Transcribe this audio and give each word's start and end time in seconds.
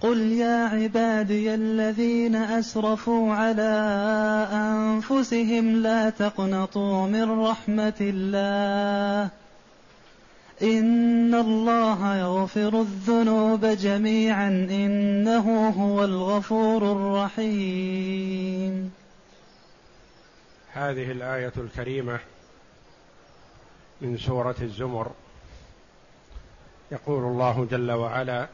قل 0.00 0.32
يا 0.32 0.66
عبادي 0.66 1.54
الذين 1.54 2.36
اسرفوا 2.36 3.34
على 3.34 3.62
انفسهم 4.52 5.82
لا 5.82 6.10
تقنطوا 6.10 7.06
من 7.06 7.40
رحمه 7.40 7.94
الله 8.00 9.30
ان 10.62 11.34
الله 11.34 12.16
يغفر 12.16 12.80
الذنوب 12.80 13.64
جميعا 13.64 14.48
انه 14.48 15.68
هو 15.68 16.04
الغفور 16.04 16.92
الرحيم 16.92 18.92
هذه 20.72 21.10
الآية 21.10 21.52
الكريمة 21.56 22.18
من 24.00 24.18
سورة 24.18 24.56
الزمر. 24.62 25.10
يقول 26.92 27.24
الله 27.24 27.66
جل 27.70 27.92
وعلا 27.92 28.48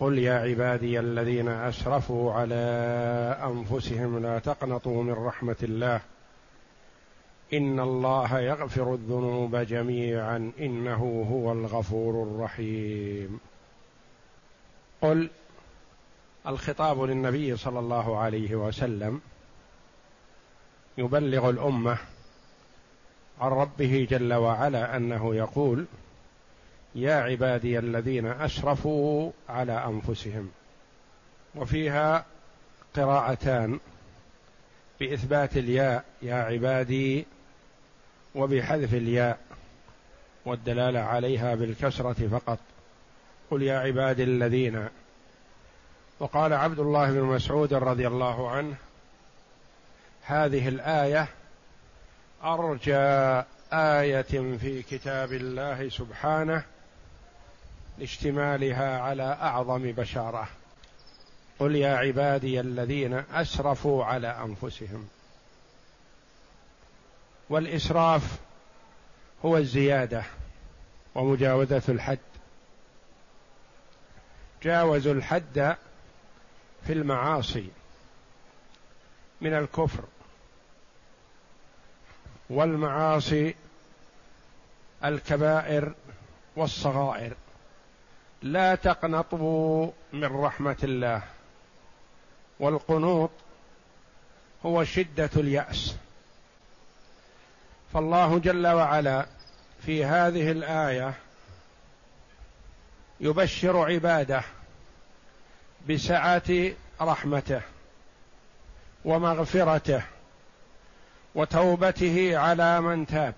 قل 0.00 0.18
يا 0.18 0.34
عبادي 0.34 1.00
الذين 1.00 1.48
أسرفوا 1.48 2.32
على 2.32 2.54
أنفسهم 3.44 4.18
لا 4.18 4.38
تقنطوا 4.38 5.02
من 5.02 5.12
رحمة 5.12 5.56
الله. 5.62 6.00
إن 7.52 7.80
الله 7.80 8.40
يغفر 8.40 8.94
الذنوب 8.94 9.56
جميعا. 9.56 10.52
إنه 10.60 11.26
هو 11.30 11.52
الغفور 11.52 12.22
الرحيم. 12.22 13.40
قل 15.02 15.30
الخطاب 16.46 17.02
للنبي 17.02 17.56
صلى 17.56 17.78
الله 17.78 18.18
عليه 18.18 18.54
وسلم 18.54 19.20
يبلغ 20.98 21.50
الأمة 21.50 21.98
عن 23.40 23.50
ربه 23.50 24.06
جل 24.10 24.34
وعلا 24.34 24.96
أنه 24.96 25.34
يقول 25.34 25.86
يا 26.94 27.14
عبادي 27.14 27.78
الذين 27.78 28.26
اسرفوا 28.26 29.30
على 29.48 29.84
أنفسهم. 29.84 30.50
وفيها 31.54 32.24
قراءتان 32.96 33.80
بإثبات 35.00 35.56
الياء 35.56 36.04
يا 36.22 36.34
عبادي 36.34 37.26
وبحذف 38.34 38.94
الياء 38.94 39.38
والدلاله 40.44 41.00
عليها 41.00 41.54
بالكسرة 41.54 42.28
فقط. 42.28 42.58
قل 43.50 43.62
يا 43.62 43.78
عبادي 43.78 44.22
الذين. 44.22 44.88
وقال 46.20 46.52
عبد 46.52 46.78
الله 46.78 47.12
بن 47.12 47.22
مسعود 47.22 47.74
رضي 47.74 48.06
الله 48.06 48.50
عنه 48.50 48.74
هذه 50.22 50.68
الآية 50.68 51.28
أرجى 52.44 53.42
آية 53.72 54.56
في 54.58 54.82
كتاب 54.82 55.32
الله 55.32 55.88
سبحانه 55.88 56.64
لاشتمالها 57.98 59.00
على 59.00 59.22
أعظم 59.22 59.82
بشارة. 59.92 60.48
قل 61.58 61.76
يا 61.76 61.96
عبادي 61.96 62.60
الذين 62.60 63.14
أسرفوا 63.14 64.04
على 64.04 64.28
أنفسهم. 64.28 65.08
والإسراف 67.50 68.38
هو 69.44 69.56
الزيادة 69.56 70.24
ومجاوزة 71.14 71.82
الحد. 71.88 72.18
جاوزوا 74.62 75.12
الحد 75.12 75.76
في 76.86 76.92
المعاصي 76.92 77.68
من 79.40 79.54
الكفر 79.54 80.04
والمعاصي 82.50 83.54
الكبائر 85.04 85.94
والصغائر. 86.56 87.34
لا 88.42 88.74
تقنطوا 88.74 89.90
من 90.12 90.24
رحمة 90.24 90.76
الله. 90.82 91.22
والقنوط 92.60 93.30
هو 94.66 94.84
شدة 94.84 95.30
اليأس. 95.36 95.96
فالله 97.94 98.38
جل 98.38 98.66
وعلا 98.66 99.26
في 99.86 100.04
هذه 100.04 100.50
الآية 100.50 101.14
يبشر 103.20 103.92
عباده 103.92 104.42
بسعة 105.88 106.72
رحمته 107.00 107.60
ومغفرته 109.04 110.02
وتوبته 111.34 112.38
على 112.38 112.80
من 112.80 113.06
تاب. 113.06 113.34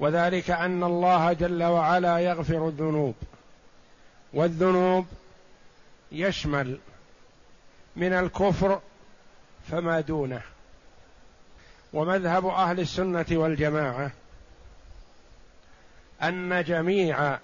وذلك 0.00 0.50
أن 0.50 0.84
الله 0.84 1.32
جل 1.32 1.62
وعلا 1.62 2.18
يغفر 2.18 2.68
الذنوب. 2.68 3.14
والذنوب 4.32 5.06
يشمل 6.12 6.78
من 7.96 8.12
الكفر 8.12 8.80
فما 9.70 10.00
دونه. 10.00 10.42
ومذهب 11.92 12.46
أهل 12.46 12.80
السنة 12.80 13.26
والجماعة 13.30 14.10
أن 16.22 16.64
جميع 16.64 17.38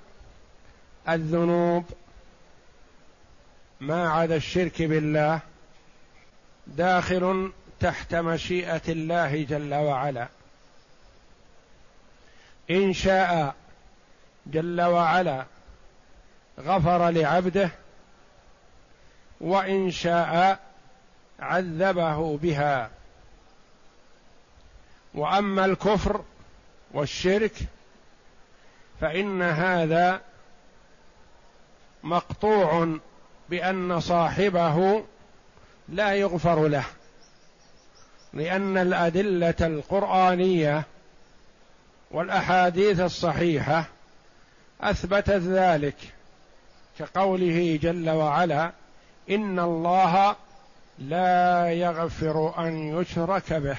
الذنوب 1.08 1.84
ما 3.80 4.08
عدا 4.10 4.36
الشرك 4.36 4.82
بالله 4.82 5.40
داخل 6.66 7.52
تحت 7.80 8.14
مشيئة 8.14 8.82
الله 8.88 9.42
جل 9.42 9.74
وعلا. 9.74 10.28
إن 12.71 12.93
شاء 12.93 13.54
جل 14.47 14.81
وعلا 14.81 15.44
غفر 16.60 17.10
لعبده 17.10 17.71
وإن 19.41 19.91
شاء 19.91 20.60
عذبه 21.41 22.37
بها. 22.37 22.91
وأما 25.15 25.65
الكفر 25.65 26.25
والشرك 26.94 27.53
فإن 29.00 29.43
هذا 29.43 30.21
مقطوع 32.03 32.98
بأن 33.50 34.00
صاحبه 34.00 35.04
لا 35.88 36.15
يغفر 36.15 36.69
له 36.69 36.84
لأن 38.33 38.78
الأدلة 38.78 39.54
القرآنية 39.60 40.84
والأحاديث 42.10 43.00
الصحيحة 43.00 43.84
أثبتت 44.80 45.30
ذلك 45.30 45.96
كقوله 46.98 47.78
جل 47.82 48.10
وعلا 48.10 48.72
إن 49.30 49.58
الله 49.58 50.36
لا 50.98 51.72
يغفر 51.72 52.54
أن 52.58 53.00
يشرك 53.00 53.52
به 53.52 53.76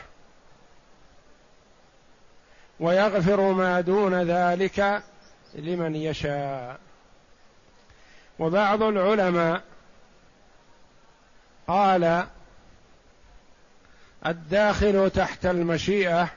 ويغفر 2.79 3.51
ما 3.51 3.81
دون 3.81 4.13
ذلك 4.13 5.03
لمن 5.55 5.95
يشاء 5.95 6.79
وبعض 8.39 8.83
العلماء 8.83 9.61
قال 11.67 12.27
الداخل 14.25 15.09
تحت 15.09 15.45
المشيئة 15.45 16.29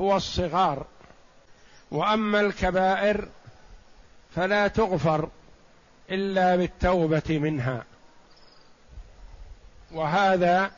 هو 0.00 0.16
الصغار. 0.16 0.86
وأما 1.90 2.40
الكبائر 2.40 3.28
فلا 4.36 4.68
تغفر 4.68 5.28
إلا 6.10 6.56
بالتوبة 6.56 7.38
منها. 7.38 7.84
وهذا 9.92 10.70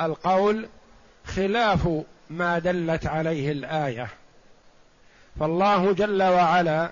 القول 0.00 0.68
خلاف 1.26 1.88
ما 2.30 2.58
دلت 2.58 3.06
عليه 3.06 3.52
الآية. 3.52 4.08
فالله 5.40 5.92
جل 5.92 6.22
وعلا 6.22 6.90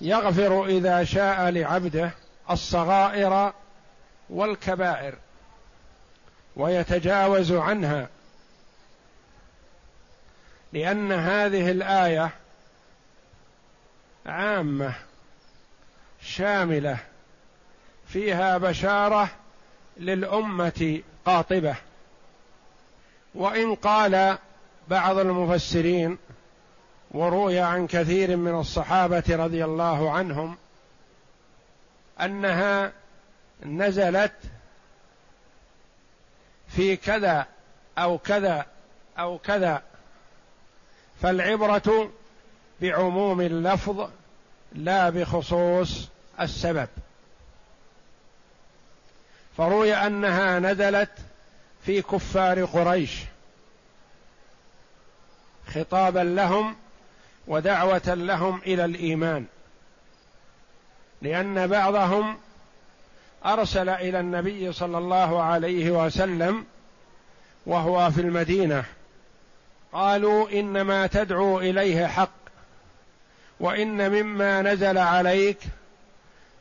يغفر 0.00 0.64
إذا 0.66 1.04
شاء 1.04 1.50
لعبده 1.50 2.10
الصغائر 2.50 3.52
والكبائر 4.30 5.14
ويتجاوز 6.56 7.52
عنها 7.52 8.08
لأن 10.72 11.12
هذه 11.12 11.70
الآية 11.70 12.30
عامة 14.26 14.94
شاملة 16.22 16.98
فيها 18.06 18.58
بشارة 18.58 19.28
للأمة 19.96 21.02
قاطبة. 21.24 21.74
وإن 23.34 23.74
قال 23.74 24.38
بعض 24.88 25.18
المفسرين 25.18 26.18
وروي 27.10 27.58
عن 27.58 27.86
كثير 27.86 28.36
من 28.36 28.60
الصحابة 28.60 29.24
رضي 29.28 29.64
الله 29.64 30.10
عنهم 30.10 30.56
أنها 32.20 32.92
نزلت 33.62 34.32
في 36.68 36.96
كذا 36.96 37.46
أو 37.98 38.18
كذا 38.18 38.66
أو 39.18 39.38
كذا 39.38 39.82
فالعبرة 41.22 42.10
بعموم 42.80 43.40
اللفظ 43.40 44.08
لا 44.72 45.10
بخصوص 45.10 46.08
السبب. 46.40 46.88
فروي 49.56 49.94
أنها 49.94 50.58
نزلت 50.58 51.10
في 51.86 52.02
كفار 52.02 52.64
قريش 52.64 53.20
خطابا 55.74 56.18
لهم 56.18 56.76
ودعوة 57.46 58.14
لهم 58.14 58.60
إلى 58.66 58.84
الإيمان 58.84 59.46
لأن 61.22 61.66
بعضهم 61.66 62.38
أرسل 63.46 63.88
إلى 63.88 64.20
النبي 64.20 64.72
صلى 64.72 64.98
الله 64.98 65.42
عليه 65.42 65.90
وسلم 65.90 66.66
وهو 67.66 68.10
في 68.10 68.20
المدينة 68.20 68.84
قالوا 69.92 70.50
إنما 70.50 71.06
تدعو 71.06 71.60
إليه 71.60 72.06
حق 72.06 72.30
وإن 73.60 74.10
مما 74.10 74.62
نزل 74.62 74.98
عليك 74.98 75.58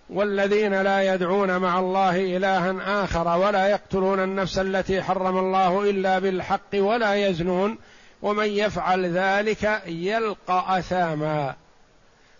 والذين 0.09 0.81
لا 0.81 1.13
يدعون 1.13 1.57
مع 1.57 1.79
الله 1.79 2.37
إلها 2.37 3.03
آخر 3.03 3.37
ولا 3.37 3.67
يقتلون 3.67 4.19
النفس 4.19 4.59
التي 4.59 5.01
حرم 5.01 5.37
الله 5.37 5.89
إلا 5.89 6.19
بالحق 6.19 6.75
ولا 6.75 7.15
يزنون 7.15 7.77
ومن 8.21 8.45
يفعل 8.45 9.05
ذلك 9.05 9.81
يلقى 9.85 10.79
أثاما. 10.79 11.55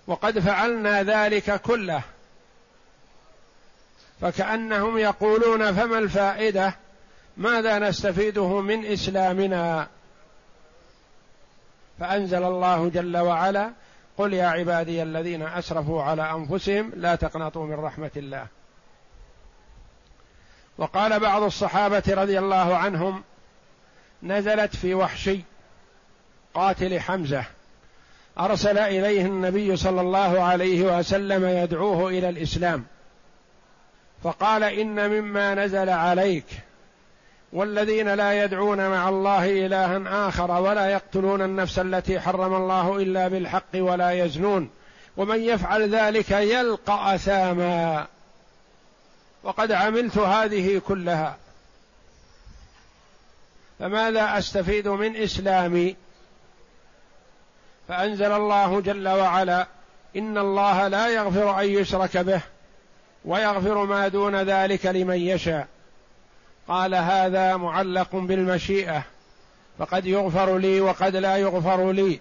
وقد 0.07 0.39
فعلنا 0.39 1.03
ذلك 1.03 1.61
كله. 1.61 2.01
فكأنهم 4.21 4.97
يقولون 4.97 5.73
فما 5.73 5.99
الفائدة؟ 5.99 6.75
ماذا 7.37 7.79
نستفيده 7.79 8.61
من 8.61 8.85
إسلامنا؟ 8.85 9.87
فأنزل 11.99 12.43
الله 12.43 12.89
جل 12.89 13.17
وعلا 13.17 13.71
قل 14.17 14.33
يا 14.33 14.47
عبادي 14.47 15.03
الذين 15.03 15.41
أسرفوا 15.41 16.03
على 16.03 16.31
أنفسهم 16.31 16.91
لا 16.95 17.15
تقنطوا 17.15 17.65
من 17.65 17.73
رحمة 17.73 18.11
الله. 18.17 18.47
وقال 20.77 21.19
بعض 21.19 21.43
الصحابة 21.43 22.03
رضي 22.07 22.39
الله 22.39 22.77
عنهم 22.77 23.23
نزلت 24.23 24.75
في 24.75 24.93
وحشي 24.93 25.39
قاتل 26.53 26.99
حمزة. 26.99 27.43
أرسل 28.39 28.77
إليه 28.77 29.25
النبي 29.25 29.75
صلى 29.75 30.01
الله 30.01 30.41
عليه 30.43 30.97
وسلم 30.97 31.45
يدعوه 31.45 32.09
إلى 32.09 32.29
الإسلام. 32.29 32.85
فقال 34.23 34.63
إن 34.63 35.09
مما 35.09 35.55
نزل 35.55 35.89
عليك 35.89 36.45
والذين 37.53 38.13
لا 38.13 38.43
يدعون 38.43 38.89
مع 38.89 39.09
الله 39.09 39.65
إلها 39.65 40.27
آخر 40.27 40.51
ولا 40.51 40.89
يقتلون 40.89 41.41
النفس 41.41 41.79
التي 41.79 42.19
حرم 42.19 42.55
الله 42.55 42.97
إلا 42.97 43.27
بالحق 43.27 43.75
ولا 43.75 44.11
يزنون. 44.11 44.69
ومن 45.17 45.41
يفعل 45.41 45.95
ذلك 45.95 46.31
يلقى 46.31 47.15
أثاما. 47.15 48.07
وقد 49.43 49.71
عملت 49.71 50.17
هذه 50.17 50.81
كلها. 50.87 51.37
فماذا 53.79 54.37
أستفيد 54.37 54.87
من 54.87 55.15
إسلامي؟ 55.15 55.95
فأنزل 57.87 58.31
الله 58.31 58.81
جل 58.81 59.07
وعلا 59.07 59.67
إن 60.15 60.37
الله 60.37 60.87
لا 60.87 61.07
يغفر 61.07 61.59
أن 61.59 61.65
يشرك 61.65 62.17
به 62.17 62.41
ويغفر 63.25 63.85
ما 63.85 64.07
دون 64.07 64.35
ذلك 64.35 64.85
لمن 64.85 65.17
يشاء. 65.17 65.67
قال 66.69 66.95
هذا 66.95 67.57
معلق 67.57 68.15
بالمشيئة 68.15 69.03
فقد 69.79 70.05
يغفر 70.05 70.57
لي 70.57 70.81
وقد 70.81 71.15
لا 71.15 71.37
يغفر 71.37 71.91
لي. 71.91 72.19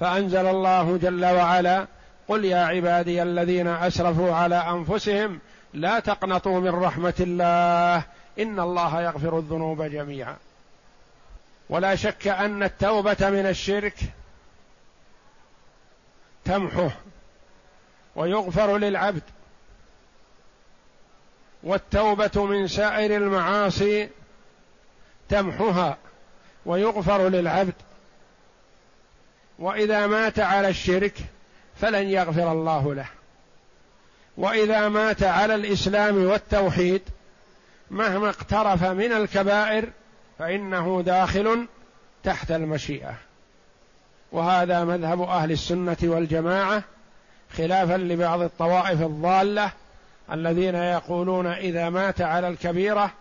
فأنزل 0.00 0.46
الله 0.46 0.96
جل 0.96 1.24
وعلا 1.24 1.86
قل 2.28 2.44
يا 2.44 2.64
عبادي 2.64 3.22
الذين 3.22 3.66
أسرفوا 3.66 4.34
على 4.34 4.54
أنفسهم 4.54 5.38
لا 5.74 6.00
تقنطوا 6.00 6.60
من 6.60 6.70
رحمة 6.70 7.14
الله 7.20 8.02
إن 8.38 8.60
الله 8.60 9.02
يغفر 9.02 9.38
الذنوب 9.38 9.82
جميعا. 9.82 10.36
ولا 11.68 11.94
شك 11.94 12.28
أن 12.28 12.62
التوبة 12.62 13.16
من 13.20 13.46
الشرك 13.46 13.96
تمحه 16.44 16.90
ويغفر 18.16 18.78
للعبد. 18.78 19.22
والتوبة 21.62 22.44
من 22.46 22.68
سائر 22.68 23.16
المعاصي 23.16 24.08
تمحها 25.28 25.96
ويغفر 26.66 27.28
للعبد. 27.28 27.74
وإذا 29.58 30.06
مات 30.06 30.38
على 30.38 30.68
الشرك 30.68 31.14
فلن 31.80 32.08
يغفر 32.08 32.52
الله 32.52 32.94
له. 32.94 33.06
وإذا 34.36 34.88
مات 34.88 35.22
على 35.22 35.54
الإسلام 35.54 36.24
والتوحيد 36.24 37.02
مهما 37.90 38.28
اقترف 38.28 38.84
من 38.84 39.12
الكبائر 39.12 39.88
فإنه 40.38 41.02
داخل 41.06 41.66
تحت 42.24 42.50
المشيئة. 42.50 43.14
وهذا 44.32 44.84
مذهب 44.84 45.22
أهل 45.22 45.52
السنة 45.52 45.96
والجماعة 46.02 46.82
خلافا 47.56 47.96
لبعض 47.96 48.40
الطوائف 48.40 49.02
الضالة 49.02 49.72
الذين 50.32 50.74
يقولون 50.74 51.46
إذا 51.46 51.90
مات 51.90 52.20
على 52.20 52.48
الكبيرة 52.48 53.12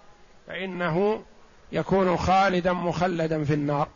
فإنه 0.47 1.23
يكون 1.71 2.17
خالدا 2.17 2.73
مخلدا 2.73 3.43
في 3.43 3.53
النار. 3.53 3.87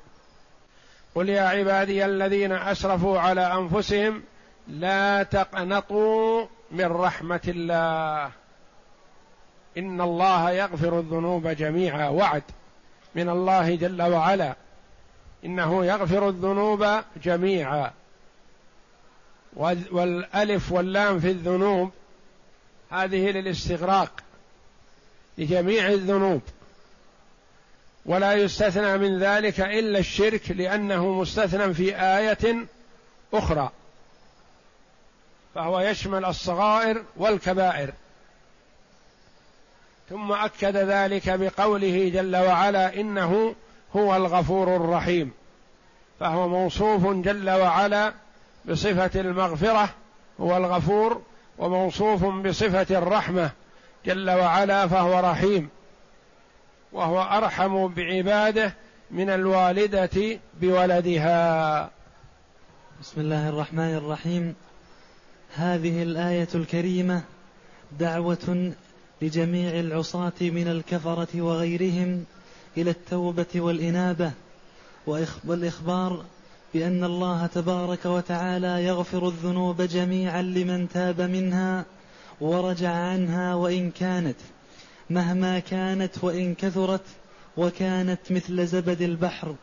قل 1.16 1.30
يا 1.30 1.42
عبادي 1.42 2.06
الذين 2.06 2.52
أسرفوا 2.52 3.20
على 3.20 3.54
أنفسهم 3.54 4.24
لا 4.68 5.24
تقنطوا 5.24 6.46
من 6.72 6.86
رحمة 6.86 7.42
الله. 7.48 8.32
إن 9.78 10.02
الله 10.02 10.52
يغفر 10.52 11.00
الذنوب 11.00 11.48
جميعا. 11.48 12.10
وعد 12.10 12.44
من 13.16 13.30
الله 13.30 13.76
جل 13.76 14.02
وعلا. 14.02 14.56
إنه 15.46 15.86
يغفر 15.86 16.30
الذنوب 16.30 16.88
جميعا. 17.24 17.92
والألف 19.92 20.72
واللام 20.72 21.20
في 21.20 21.32
الذنوب 21.32 21.92
هذه 22.94 23.32
للاستغراق 23.32 24.12
لجميع 25.38 25.88
الذنوب. 25.88 26.42
ولا 28.06 28.34
يستثنى 28.34 28.98
من 28.98 29.20
ذلك 29.20 29.60
إلا 29.60 30.00
الشرك 30.00 30.52
لأنه 30.52 31.12
مستثنى 31.12 31.74
في 31.74 31.96
آية 31.96 32.66
أخرى. 33.34 33.70
فهو 35.56 35.80
يشمل 35.80 36.26
الصغائر 36.26 37.04
والكبائر. 37.18 37.94
ثم 40.10 40.32
أكد 40.32 40.78
ذلك 40.78 41.30
بقوله 41.30 42.10
جل 42.10 42.36
وعلا 42.36 42.94
إنه 43.00 43.56
هو 43.96 44.16
الغفور 44.16 44.76
الرحيم. 44.76 45.32
فهو 46.20 46.48
موصوف 46.48 47.08
جل 47.08 47.50
وعلا 47.50 48.14
بصفة 48.66 49.22
المغفرة 49.22 49.90
هو 50.40 50.58
الغفور 50.58 51.22
وموصوف 51.58 52.26
بصفة 52.26 52.98
الرحمة 52.98 53.52
جل 54.06 54.30
وعلا 54.30 54.88
فهو 54.88 55.20
رحيم 55.20 55.70
وهو 56.94 57.22
أرحم 57.22 57.88
بعباده 57.88 58.74
من 59.12 59.30
الوالدة 59.30 60.40
بولدها. 60.62 61.90
بسم 63.02 63.22
الله 63.22 63.50
الرحمن 63.50 63.96
الرحيم. 63.96 64.56
هذه 65.56 66.04
الآية 66.04 66.48
الكريمة 66.56 67.22
دعوة 68.00 68.74
لجميع 69.22 69.80
العصاة 69.80 70.34
من 70.42 70.68
الكفرة 70.68 71.42
وغيرهم 71.42 72.26
إلى 72.78 72.90
التوبة 72.90 73.46
والإنابة 73.56 74.32
والاخبار 75.46 76.26
بأن 76.74 77.04
الله 77.04 77.46
تبارك 77.46 78.06
وتعالى 78.06 78.86
يغفر 78.86 79.28
الذنوب 79.28 79.82
جميعا 79.82 80.42
لمن 80.42 80.90
تاب 80.90 81.22
منها 81.22 81.86
ورجع 82.42 82.90
عنها 82.90 83.56
وإن 83.56 83.92
كانت 83.92 84.38
مهما 85.10 85.60
كانت 85.60 86.24
وإن 86.24 86.56
كثرت 86.56 87.06
وكانت 87.58 88.20
مثل 88.30 88.68
زبد 88.68 89.02
البحر. 89.02 89.56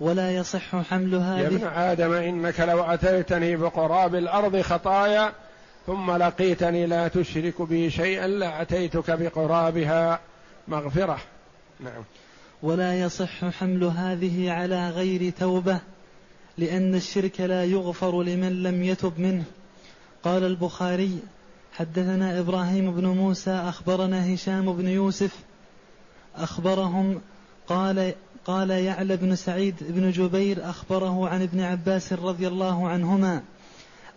ولا 0.00 0.36
يصح 0.36 0.76
حمل 0.76 1.14
هذه 1.14 1.40
يا 1.40 1.46
ابن 1.46 1.66
آدم 1.66 2.12
إنك 2.12 2.60
لو 2.60 2.84
أتيتني 2.84 3.56
بقراب 3.56 4.14
الأرض 4.14 4.60
خطايا 4.60 5.32
ثم 5.86 6.10
لقيتني 6.10 6.86
لا 6.86 7.08
تشرك 7.08 7.62
بي 7.62 7.90
شيئا 7.90 8.26
لأتيتك 8.26 9.10
بقرابها 9.10 10.20
مغفرة. 10.68 11.18
نعم. 11.80 12.04
ولا 12.62 13.00
يصح 13.00 13.44
حمل 13.44 13.84
هذه 13.84 14.50
على 14.50 14.90
غير 14.90 15.30
توبة 15.30 15.80
لأن 16.58 16.94
الشرك 16.94 17.40
لا 17.40 17.64
يغفر 17.64 18.22
لمن 18.22 18.62
لم 18.62 18.82
يتب 18.82 19.12
منه. 19.18 19.44
قال 20.24 20.44
البخاري 20.44 21.18
حدثنا 21.72 22.40
إبراهيم 22.40 22.94
بن 22.94 23.06
موسى 23.06 23.50
أخبرنا 23.50 24.34
هشام 24.34 24.72
بن 24.72 24.88
يوسف 24.88 25.36
أخبرهم 26.36 27.20
قال 27.66 28.14
قال 28.44 28.70
يعلى 28.70 29.16
بن 29.16 29.36
سعيد 29.36 29.74
بن 29.80 30.10
جبير 30.10 30.70
أخبره 30.70 31.28
عن 31.28 31.42
ابن 31.42 31.60
عباس 31.60 32.12
رضي 32.12 32.48
الله 32.48 32.88
عنهما 32.88 33.42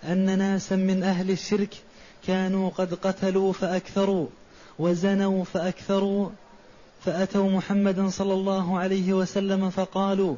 أن 0.04 0.38
ناسا 0.38 0.76
من 0.76 1.04
أهل 1.04 1.32
الشرك 1.32 1.76
كانوا 2.28 2.70
قد 2.70 2.94
قتلوا 2.94 3.54
فأكثروا 3.54 4.28
وزنوا 4.80 5.44
فأكثروا 5.44 6.30
فأتوا 7.06 7.50
محمدا 7.50 8.10
صلى 8.10 8.34
الله 8.34 8.80
عليه 8.80 9.14
وسلم 9.14 9.70
فقالوا 9.70 10.36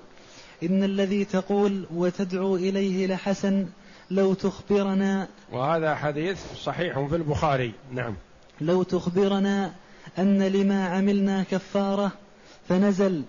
إن 0.63 0.83
الذي 0.83 1.25
تقول 1.25 1.85
وتدعو 1.93 2.55
إليه 2.55 3.07
لحسن 3.07 3.65
لو 4.11 4.33
تخبرنا 4.33 5.27
وهذا 5.51 5.95
حديث 5.95 6.39
صحيح 6.63 6.99
في 6.99 7.15
البخاري. 7.15 7.71
نعم. 7.93 8.15
لو 8.61 8.83
تخبرنا 8.83 9.71
أن 10.19 10.43
لما 10.43 10.87
عملنا 10.87 11.43
كفارة 11.43 12.11
فنزل 12.69 13.23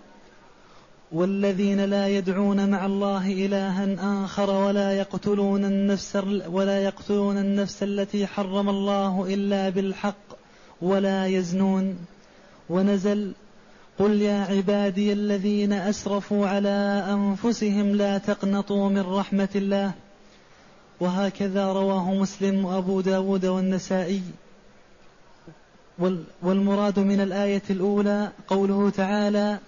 والذين 1.13 1.85
لا 1.85 2.09
يدعون 2.09 2.71
مع 2.71 2.87
الله 2.87 3.33
إلها 3.33 4.25
آخر 4.25 4.51
ولا 4.51 4.93
يقتلون 4.93 5.65
النفس 5.65 6.17
ولا 6.47 6.85
يقتلون 6.85 7.39
النفس 7.39 7.83
التي 7.83 8.27
حرم 8.27 8.69
الله 8.69 9.35
إلا 9.35 9.69
بالحق 9.69 10.25
ولا 10.83 11.27
يزنون. 11.27 11.99
ونزل 12.69 13.33
قل 13.99 14.23
يا 14.23 14.45
عبادي 14.45 15.13
الذين 15.13 15.73
أسرفوا 15.73 16.49
على 16.49 17.05
أنفسهم 17.11 17.95
لا 17.95 18.19
تقنطوا 18.19 18.89
من 18.89 19.01
رحمة 19.01 19.49
الله. 19.55 19.93
وهكذا 21.01 21.73
رواه 21.73 22.15
مسلم 22.15 22.65
وأبو 22.65 23.01
داود 23.01 23.47
والنسائي. 23.47 24.23
والمراد 26.43 26.99
من 26.99 27.21
الآية 27.21 27.63
الأولى 27.71 28.33
قوله 28.49 28.91
تعالى 28.91 29.59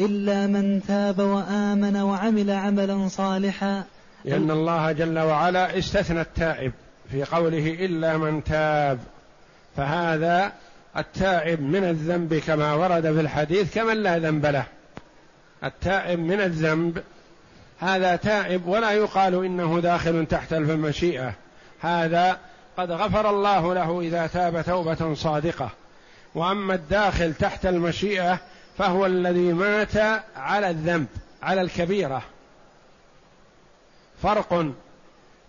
إلا 0.00 0.46
من 0.46 0.82
تاب 0.88 1.18
وآمن 1.18 1.96
وعمل 1.96 2.50
عملا 2.50 3.08
صالحا. 3.08 3.84
لأن 4.24 4.50
الله 4.50 4.92
جل 4.92 5.18
وعلا 5.18 5.78
استثنى 5.78 6.20
التائب 6.20 6.72
في 7.10 7.24
قوله 7.24 7.84
إلا 7.84 8.16
من 8.16 8.44
تاب. 8.44 8.98
فهذا 9.76 10.52
التائب 10.98 11.60
من 11.60 11.84
الذنب 11.84 12.34
كما 12.34 12.74
ورد 12.74 13.02
في 13.02 13.20
الحديث 13.20 13.74
كمن 13.74 14.02
لا 14.02 14.18
ذنب 14.18 14.46
له. 14.46 14.64
التائب 15.64 16.18
من 16.18 16.40
الذنب 16.40 17.02
هذا 17.80 18.16
تائب 18.16 18.66
ولا 18.66 18.92
يقال 18.92 19.44
إنه 19.44 19.80
داخل 19.80 20.26
تحت 20.26 20.52
المشيئة. 20.52 21.32
هذا 21.80 22.38
قد 22.76 22.90
غفر 22.90 23.30
الله 23.30 23.74
له 23.74 24.00
إذا 24.00 24.26
تاب 24.26 24.64
توبة 24.64 25.14
صادقة. 25.14 25.70
وأما 26.34 26.74
الداخل 26.74 27.34
تحت 27.34 27.66
المشيئة 27.66 28.38
فهو 28.78 29.06
الذي 29.06 29.52
مات 29.52 29.96
على 30.36 30.70
الذنب 30.70 31.06
على 31.42 31.60
الكبيرة. 31.60 32.22
فرق 34.22 34.72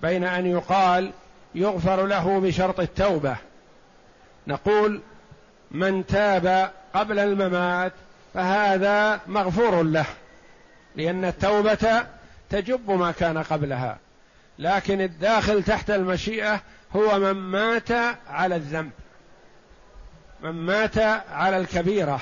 بين 0.02 0.24
أن 0.24 0.46
يقال 0.46 1.12
يغفر 1.56 2.06
له 2.06 2.40
بشرط 2.40 2.80
التوبة. 2.80 3.36
نقول 4.48 5.02
من 5.72 6.06
تاب 6.06 6.72
قبل 6.94 7.20
الممات 7.20 7.94
فهذا 8.34 9.22
مغفور 9.28 9.84
له 9.84 10.06
لأن 10.96 11.26
التوبة 11.26 12.06
تجب 12.50 12.92
ما 12.92 13.12
كان 13.12 13.38
قبلها. 13.38 13.98
لكن 14.60 15.02
الداخل 15.02 15.64
تحت 15.64 15.90
المشيئة 15.90 16.62
هو 16.96 17.20
من 17.20 17.32
مات 17.32 17.92
على 18.30 18.56
الذنب 18.56 18.92
من 20.42 20.52
مات 20.52 20.98
على 21.32 21.58
الكبيرة. 21.58 22.20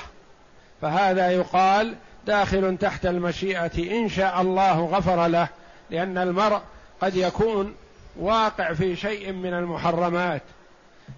فهذا 0.82 1.30
يقال 1.30 1.94
داخل 2.26 2.76
تحت 2.78 3.06
المشيئة 3.06 4.00
إن 4.00 4.08
شاء 4.08 4.40
الله 4.40 4.80
غفر 4.84 5.26
له 5.26 5.48
لأن 5.90 6.18
المرء 6.18 6.60
قد 7.00 7.16
يكون 7.16 7.74
واقع 8.16 8.72
في 8.72 8.96
شيء 8.96 9.32
من 9.32 9.54
المحرمات. 9.54 10.42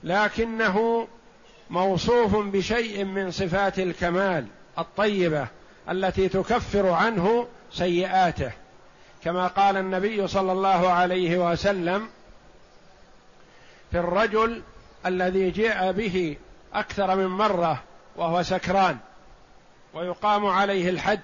لكنه 0.04 1.08
موصوف 1.70 2.36
بشيء 2.36 3.04
من 3.04 3.30
صفات 3.30 3.78
الكمال 3.78 4.46
الطيبة 4.78 5.46
التي 5.90 6.28
تكفر 6.28 6.88
عنه 6.88 7.46
سيئاته. 7.72 8.52
كما 9.24 9.46
قال 9.46 9.76
النبي 9.76 10.26
صلى 10.26 10.52
الله 10.52 10.88
عليه 10.88 11.50
وسلم 11.50 12.08
في 13.90 13.98
الرجل 13.98 14.62
الذي 15.06 15.50
جاء 15.50 15.92
به 15.92 16.36
أكثر 16.74 17.16
من 17.16 17.26
مرة 17.26 17.82
وهو 18.16 18.42
سكران 18.42 18.98
ويقام 19.94 20.46
عليه 20.46 20.90
الحد 20.90 21.20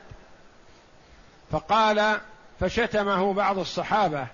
فقال 1.50 2.20
فشتمه 2.60 3.32
بعض 3.32 3.58
الصحابة 3.58 4.26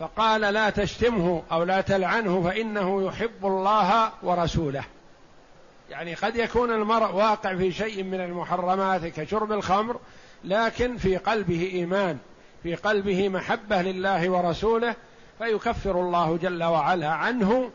فقال 0.00 0.40
لا 0.40 0.70
تشتمه 0.70 1.42
أو 1.52 1.62
لا 1.62 1.80
تلعنه 1.80 2.42
فإنه 2.42 3.06
يحب 3.06 3.46
الله 3.46 4.12
ورسوله. 4.22 4.84
يعني 5.90 6.14
قد 6.14 6.36
يكون 6.36 6.70
المرء 6.70 7.14
واقع 7.14 7.56
في 7.56 7.72
شيء 7.72 8.02
من 8.02 8.20
المحرمات 8.20 9.04
كشرب 9.04 9.52
الخمر 9.52 10.00
لكن 10.44 10.96
في 10.96 11.16
قلبه 11.16 11.70
إيمان 11.72 12.18
في 12.62 12.74
قلبه 12.74 13.28
محبة 13.28 13.82
لله 13.82 14.30
ورسوله 14.30 14.94
فيكفر 15.38 16.00
الله 16.00 16.36
جل 16.36 16.64
وعلا 16.64 17.08
عنه 17.08 17.70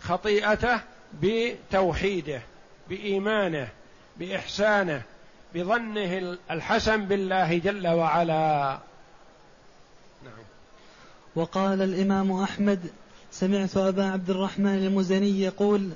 خطيئته 0.00 0.80
بتوحيده 1.22 2.40
بإيمانه 2.88 3.68
بإحسانه 4.16 5.02
بظنه 5.54 6.36
الحسن 6.50 7.04
بالله 7.04 7.58
جل 7.58 7.88
وعلا. 7.88 8.78
نعم. 10.24 10.44
وقال 11.34 11.82
الإمام 11.82 12.32
أحمد 12.32 12.90
سمعت 13.30 13.76
أبا 13.76 14.04
عبد 14.04 14.30
الرحمن 14.30 14.86
المزني 14.86 15.40
يقول 15.40 15.90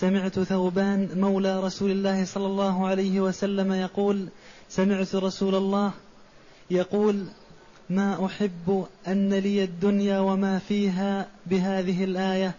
سمعت 0.00 0.40
ثوبان 0.40 1.08
مولى 1.16 1.60
رسول 1.60 1.90
الله 1.90 2.24
صلى 2.24 2.46
الله 2.46 2.86
عليه 2.86 3.20
وسلم 3.20 3.72
يقول 3.72 4.28
سمعت 4.68 5.14
رسول 5.14 5.54
الله 5.54 5.92
يقول 6.70 7.24
ما 7.90 8.26
أحب 8.26 8.86
أن 9.08 9.34
لي 9.34 9.64
الدنيا 9.64 10.18
وما 10.18 10.58
فيها 10.58 11.26
بهذه 11.46 12.04
الآية. 12.04 12.54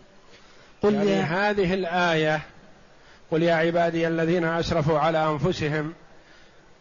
قل 0.81 0.93
يعني 0.93 1.09
يا 1.09 1.21
هذه 1.21 1.73
الآية 1.73 2.41
قل 3.31 3.43
يا 3.43 3.53
عبادي 3.53 4.07
الذين 4.07 4.45
أسرفوا 4.45 4.99
على 4.99 5.29
أنفسهم 5.29 5.93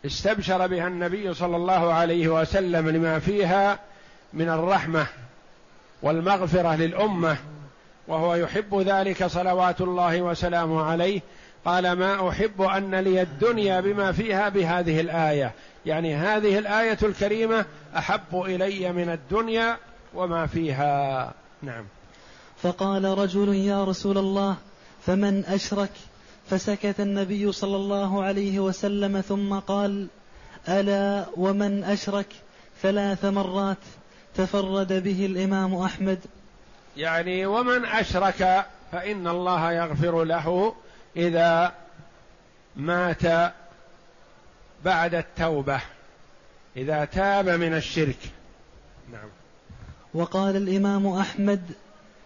استبشر 0.06 0.66
بها 0.66 0.88
النبي 0.88 1.34
صلى 1.34 1.56
الله 1.56 1.92
عليه 1.92 2.28
وسلم 2.28 2.88
لما 2.90 3.18
فيها 3.18 3.78
من 4.32 4.48
الرحمة 4.48 5.06
والمغفرة 6.02 6.76
للأمة. 6.76 7.36
وهو 8.08 8.34
يحب 8.34 8.80
ذلك 8.80 9.26
صلوات 9.26 9.80
الله 9.80 10.22
وسلامه 10.22 10.82
عليه 10.82 11.20
قال 11.64 11.92
ما 11.92 12.28
أحب 12.28 12.62
أن 12.62 12.94
لي 12.94 13.22
الدنيا 13.22 13.80
بما 13.80 14.12
فيها 14.12 14.48
بهذه 14.48 15.00
الآية. 15.00 15.52
يعني 15.86 16.14
هذه 16.14 16.58
الآية 16.58 16.98
الكريمة 17.02 17.64
أحب 17.96 18.42
إلي 18.44 18.92
من 18.92 19.08
الدنيا 19.08 19.76
وما 20.14 20.46
فيها. 20.46 21.32
نعم. 21.62 21.84
فقال 22.62 23.04
رجل 23.04 23.54
يا 23.54 23.84
رسول 23.84 24.18
الله 24.18 24.56
فمن 25.06 25.44
أشرك؟ 25.44 25.90
فسكت 26.50 27.00
النبي 27.00 27.52
صلى 27.52 27.76
الله 27.76 28.22
عليه 28.22 28.60
وسلم 28.60 29.20
ثم 29.20 29.54
قال 29.54 30.06
ألا 30.68 31.26
ومن 31.36 31.84
أشرك؟ 31.84 32.26
ثلاث 32.82 33.24
مرات. 33.24 33.78
تفرد 34.34 34.92
به 34.92 35.26
الإمام 35.26 35.74
أحمد. 35.74 36.18
يعني 36.96 37.46
ومن 37.46 37.84
أشرك 37.84 38.66
فإن 38.92 39.28
الله 39.28 39.72
يغفر 39.72 40.24
له 40.24 40.74
إذا 41.16 41.72
مات 42.76 43.52
بعد 44.84 45.14
التوبة 45.14 45.80
إذا 46.76 47.04
تاب 47.04 47.48
من 47.48 47.74
الشرك. 47.74 48.18
نعم. 49.12 49.28
وقال 50.14 50.56
الإمام 50.56 51.06
أحمد 51.06 51.60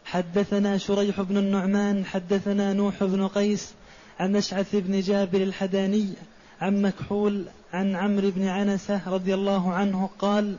حدثنا 0.05 0.79
شريح 0.79 1.21
بن 1.21 1.37
النعمان 1.37 2.05
حدثنا 2.05 2.73
نوح 2.73 3.05
بن 3.05 3.29
قيس 3.29 3.73
عن 4.21 4.37
أشعث 4.37 4.77
بن 4.77 5.01
جابر 5.01 5.43
الحداني 5.43 6.09
عن 6.61 6.83
مكحول 6.83 7.45
عن 7.73 7.97
عمرو 7.97 8.31
بن 8.31 8.49
عنسة 8.49 9.01
رضي 9.07 9.35
الله 9.35 9.73
عنه 9.73 10.11
قال 10.19 10.57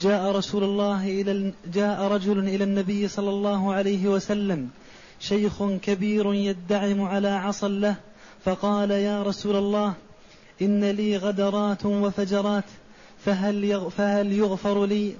جاء 0.00 0.32
رسول 0.32 0.64
الله 0.64 1.08
إلى 1.08 1.52
جاء 1.66 2.02
رجل 2.02 2.38
إلى 2.38 2.64
النبي 2.64 3.08
صلى 3.08 3.30
الله 3.30 3.74
عليه 3.74 4.06
وسلم 4.06 4.70
شيخ 5.20 5.62
كبير 5.82 6.34
يدعم 6.34 7.02
على 7.02 7.28
عصا 7.28 7.68
له 7.68 7.94
فقال 8.44 8.90
يا 8.90 9.22
رسول 9.22 9.56
الله 9.56 9.94
إن 10.62 10.84
لي 10.84 11.16
غدرات 11.16 11.86
وفجرات 11.86 12.64
فهل, 13.24 13.90
فهل 13.96 14.32
يغفر 14.32 14.86
لي؟ 14.86 15.14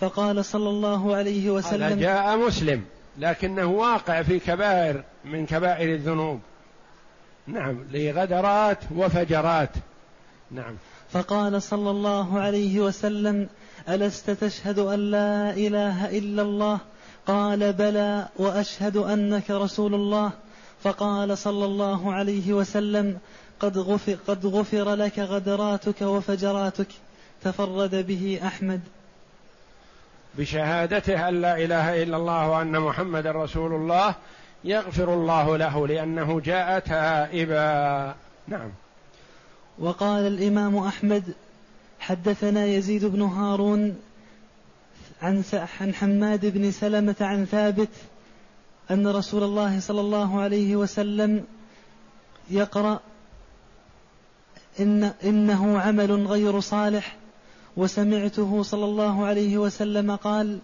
فقال 0.00 0.44
صلى 0.44 0.68
الله 0.68 1.16
عليه 1.16 1.50
وسلم 1.50 1.82
هذا 1.82 1.94
جاء 1.94 2.36
مسلم 2.36 2.84
لكنه 3.18 3.66
واقع 3.66 4.22
في 4.22 4.38
كبائر 4.38 5.04
من 5.24 5.46
كبائر 5.46 5.94
الذنوب. 5.94 6.40
نعم 7.46 7.84
لي 7.90 8.10
غدرات 8.10 8.78
وفجرات. 8.96 9.70
نعم. 10.50 10.76
فقال 11.14 11.62
صلى 11.62 11.90
الله 11.90 12.40
عليه 12.40 12.80
وسلم 12.80 13.48
ألست 13.88 14.30
تشهد 14.30 14.78
أن 14.78 15.10
لا 15.10 15.50
إله 15.50 16.18
إلا 16.18 16.42
الله؟ 16.42 16.78
قال 17.26 17.72
بلى 17.72 18.28
وأشهد 18.36 18.96
أنك 18.96 19.50
رسول 19.50 19.94
الله. 19.94 20.30
فقال 20.82 21.38
صلى 21.38 21.64
الله 21.64 22.12
عليه 22.12 22.52
وسلم 22.52 23.18
قد 23.60 23.78
غفر, 23.78 24.16
قد 24.28 24.46
غفر 24.46 24.94
لك 24.94 25.18
غدراتك 25.18 26.02
وفجراتك. 26.02 26.88
تفرد 27.44 28.06
به 28.06 28.40
أحمد. 28.46 28.80
بشهادته 30.38 31.28
أن 31.28 31.40
لا 31.40 31.56
إله 31.56 32.02
إلا 32.02 32.16
الله 32.16 32.48
وأن 32.48 32.80
محمد 32.80 33.26
رسول 33.26 33.74
الله 33.74 34.14
يغفر 34.64 35.14
الله 35.14 35.56
له 35.56 35.86
لأنه 35.86 36.40
جاء 36.40 36.78
تائبا. 36.78 38.14
نعم. 38.48 38.83
وقال 39.78 40.26
الإمام 40.26 40.76
أحمد 40.76 41.22
حدثنا 42.00 42.66
يزيد 42.66 43.04
بن 43.04 43.22
هارون 43.22 43.96
عن 45.22 45.44
حماد 45.94 46.46
بن 46.46 46.70
سلمة 46.70 47.16
عن 47.20 47.44
ثابت 47.44 47.88
أن 48.90 49.06
رسول 49.06 49.42
الله 49.42 49.80
صلى 49.80 50.00
الله 50.00 50.40
عليه 50.40 50.76
وسلم 50.76 51.44
يقرأ 52.50 53.00
إن 54.80 55.04
إنه 55.04 55.78
عمل 55.78 56.26
غير 56.26 56.60
صالح 56.60 57.16
وسمعته 57.76 58.62
صلى 58.62 58.84
الله 58.84 59.24
عليه 59.24 59.58
وسلم 59.58 60.16
قال 60.16 60.58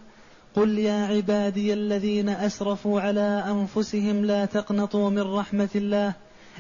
قل 0.55 0.79
يا 0.79 1.07
عبادي 1.07 1.73
الذين 1.73 2.29
أسرفوا 2.29 3.01
على 3.01 3.45
أنفسهم 3.49 4.25
لا 4.25 4.45
تقنطوا 4.45 5.11
من 5.11 5.23
رحمة 5.23 5.69
الله 5.75 6.15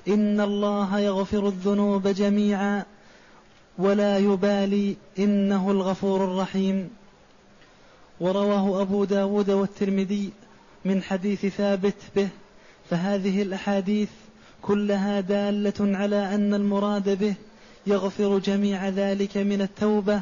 إن 0.09 0.41
الله 0.41 0.99
يغفر 0.99 1.49
الذنوب 1.49 2.09
جميعا 2.09 2.85
ولا 3.79 4.19
يبالي 4.19 4.97
إنه 5.19 5.71
الغفور 5.71 6.25
الرحيم. 6.25 6.91
ورواه 8.21 8.83
أبو 8.83 9.05
داود 9.05 9.51
والترمذي 9.51 10.31
من 10.85 11.03
حديث 11.03 11.47
ثابت 11.47 11.95
به 12.17 12.29
فهذه 12.91 13.43
الأحاديث 13.43 14.09
كلها 14.63 15.21
دالة 15.21 15.97
على 15.99 16.35
أن 16.35 16.55
المراد 16.55 17.19
به 17.19 17.35
يغفر 17.87 18.39
جميع 18.39 18.89
ذلك 18.89 19.37
من 19.37 19.63
التوبة 19.63 20.21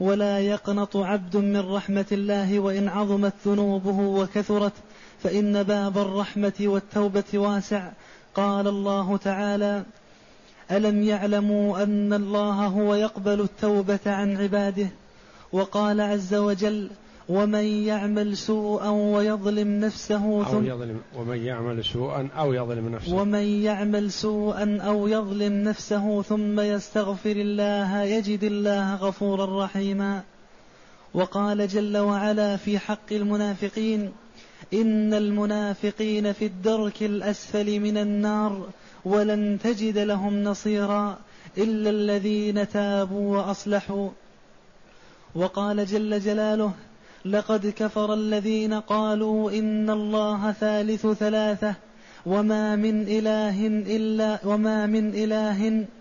ولا 0.00 0.40
يقنط 0.40 0.96
عبد 0.96 1.36
من 1.36 1.72
رحمة 1.72 2.06
الله 2.12 2.58
وإن 2.58 2.88
عظمت 2.88 3.32
ذنوبه 3.46 4.00
وكثرت 4.00 4.72
فإن 5.22 5.62
باب 5.62 5.98
الرحمة 5.98 6.52
والتوبة 6.60 7.24
واسع 7.34 7.90
قال 8.34 8.68
الله 8.68 9.16
تعالى 9.16 9.82
ألم 10.70 11.02
يعلموا 11.02 11.82
أن 11.82 12.12
الله 12.12 12.66
هو 12.66 12.94
يقبل 12.94 13.40
التوبة 13.40 14.00
عن 14.06 14.36
عباده؟ 14.36 14.88
وقال 15.52 16.00
عز 16.00 16.34
وجل 16.34 16.90
ومن 17.28 17.64
يعمل 17.64 18.36
سوءا 18.36 18.88
ويظلم 18.88 19.80
نفسه 19.80 20.44
ثم 20.44 20.56
أو 20.56 20.62
يظلم 20.62 21.00
ومن 21.16 21.36
يعمل 21.36 21.84
سوءا 21.84 22.28
أو 22.36 22.52
يظلم 22.52 22.88
نفسه. 22.88 23.14
ومن 23.14 23.62
يعمل 23.62 24.12
سوءا 24.12 24.78
أو 24.80 25.08
يظلم 25.08 25.52
نفسه 25.52 26.22
ثم 26.22 26.60
يستغفر 26.60 27.30
الله 27.36 28.02
يجد 28.02 28.44
الله 28.44 28.94
غفورا 28.94 29.64
رحيما. 29.64 30.22
وقال 31.14 31.68
جل 31.68 31.96
وعلا 31.96 32.56
في 32.56 32.78
حق 32.78 33.12
المنافقين 33.12 34.12
إن 34.72 35.14
المنافقين 35.14 36.32
في 36.32 36.46
الدرك 36.46 37.02
الأسفل 37.02 37.80
من 37.80 37.96
النار 37.96 38.68
ولن 39.04 39.58
تجد 39.64 39.98
لهم 39.98 40.44
نصيرا 40.44 41.18
إلا 41.58 41.90
الذين 41.90 42.68
تابوا 42.68 43.36
وأصلحوا. 43.36 44.10
وقال 45.34 45.86
جل 45.86 46.20
جلاله 46.20 46.72
لقد 47.24 47.66
كفر 47.76 48.14
الذين 48.14 48.74
قالوا 48.74 49.50
إن 49.50 49.90
الله 49.90 50.52
ثالث 50.52 51.06
ثلاثة 51.06 51.74
وما 52.26 52.76
من 52.76 53.02
إله 53.02 53.66
إلا 53.66 54.38
وما 54.44 54.86
من 54.86 55.14
إله 55.14 55.68
إلا 55.68 55.97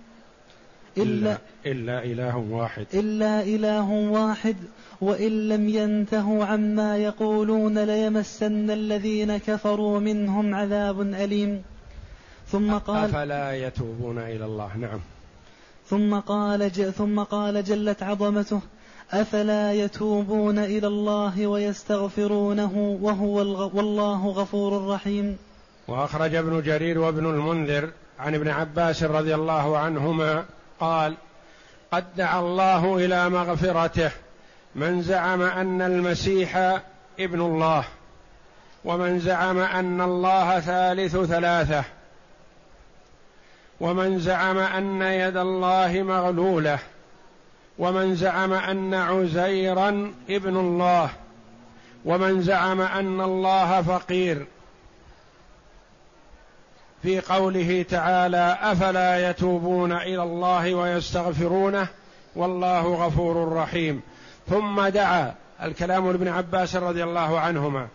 إلا, 0.98 1.38
إلا 1.66 2.04
إله 2.04 2.38
واحد. 2.38 2.86
إلا 2.94 3.42
إله 3.42 3.90
واحد 3.90 4.56
وإن 5.02 5.50
لم 5.50 5.70
ينتهوا 5.70 6.46
عما 6.46 6.98
يقولون 6.98 7.78
ليمسن 7.78 8.72
الذين 8.72 9.38
كفروا 9.38 10.00
منهم 10.00 10.56
عذاب 10.56 11.02
أليم. 11.02 11.62
ثم 12.48 12.74
قال 12.74 13.10
أفلا 13.10 13.68
يتوبون 13.68 14.18
إلى 14.18 14.46
الله؟ 14.46 14.78
نعم. 14.78 15.00
ثم 15.90 16.20
قال 16.20 16.72
ثم 16.72 17.20
قال 17.20 17.64
جلت 17.64 18.04
عظمته 18.04 18.62
أفلا 19.12 19.74
يتوبون 19.74 20.60
إلى 20.60 20.88
الله 20.88 21.48
ويستغفرونه 21.48 22.98
وهو 23.02 23.36
والله 23.74 24.28
غفور 24.28 24.88
رحيم. 24.88 25.38
وأخرج 25.88 26.36
ابن 26.36 26.62
جرير 26.62 27.00
وابن 27.00 27.26
المنذر 27.26 27.90
عن 28.20 28.36
ابن 28.36 28.48
عباس 28.48 29.04
رضي 29.04 29.36
الله 29.36 29.78
عنهما 29.78 30.46
قال 30.80 31.16
قد 31.92 32.06
دعا 32.16 32.40
الله 32.40 32.96
إلى 32.96 33.30
مغفرته 33.30 34.12
من 34.76 35.02
زعم 35.02 35.42
أن 35.42 35.82
المسيح 35.82 36.80
ابن 37.20 37.42
الله 37.42 37.84
ومن 38.86 39.20
زعم 39.20 39.58
أن 39.58 40.02
الله 40.02 40.60
ثالث 40.60 41.18
ثلاثة 41.18 41.84
ومن 43.80 44.20
زعم 44.20 44.58
أن 44.58 45.02
يد 45.02 45.38
الله 45.38 46.04
مغلولة 46.04 46.80
ومن 47.80 48.16
زعم 48.16 48.54
أن 48.54 48.94
عزيرا 48.94 50.14
ابن 50.30 50.58
الله 50.58 51.10
ومن 52.06 52.42
زعم 52.42 52.82
أن 52.82 53.22
الله 53.22 53.82
فقير. 53.82 54.46
في 57.04 57.20
قوله 57.20 57.86
تعالى 57.90 58.58
أفلا 58.62 59.30
يتوبون 59.30 59.92
إلى 59.92 60.24
الله 60.24 60.76
ويستغفرونه 60.76 61.88
والله 62.36 63.06
غفور 63.06 63.54
رحيم. 63.54 64.02
ثم 64.50 64.88
دعا 64.88 65.34
الكلام 65.64 66.12
لابن 66.12 66.28
عباس 66.28 66.76
رضي 66.76 67.04
الله 67.04 67.40
عنهما 67.40 67.88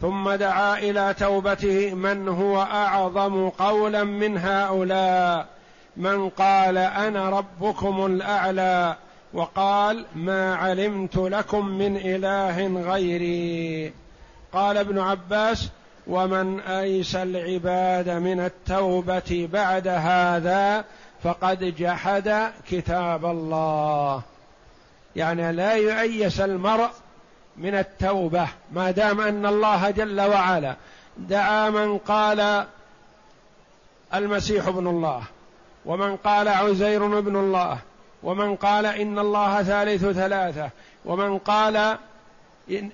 ثم 0.00 0.30
دعا 0.30 0.78
إلى 0.78 1.14
توبته 1.18 1.94
من 1.94 2.28
هو 2.28 2.62
أعظم 2.62 3.48
قولا 3.48 4.04
من 4.04 4.38
هؤلاء. 4.38 5.46
من 5.96 6.28
قال 6.28 6.78
أنا 6.78 7.30
ربكم 7.30 8.06
الأعلى 8.06 8.96
وقال 9.32 10.04
ما 10.14 10.54
علمت 10.54 11.16
لكم 11.16 11.66
من 11.66 11.96
إله 11.96 12.82
غيري. 12.92 13.92
قال 14.52 14.76
ابن 14.76 14.98
عباس 14.98 15.70
ومن 16.06 16.60
أيس 16.60 17.16
العباد 17.16 18.08
من 18.08 18.40
التوبة 18.40 19.48
بعد 19.52 19.88
هذا 19.88 20.84
فقد 21.22 21.64
جحد 21.64 22.52
كتاب 22.68 23.24
الله. 23.24 24.22
يعني 25.16 25.52
لا 25.52 25.74
يؤيس 25.74 26.40
المرء 26.40 26.90
من 27.56 27.74
التوبة 27.74 28.48
ما 28.72 28.90
دام 28.90 29.20
أن 29.20 29.46
الله 29.46 29.90
جل 29.90 30.20
وعلا 30.20 30.76
دعا 31.18 31.70
من 31.70 31.98
قال 31.98 32.66
المسيح 34.14 34.66
ابن 34.66 34.86
الله 34.86 35.22
ومن 35.86 36.16
قال 36.16 36.48
عزير 36.48 37.18
ابن 37.18 37.36
الله 37.36 37.78
ومن 38.22 38.56
قال 38.56 38.86
إن 38.86 39.18
الله 39.18 39.62
ثالث 39.62 40.04
ثلاثة 40.04 40.70
ومن 41.04 41.38
قال 41.38 41.96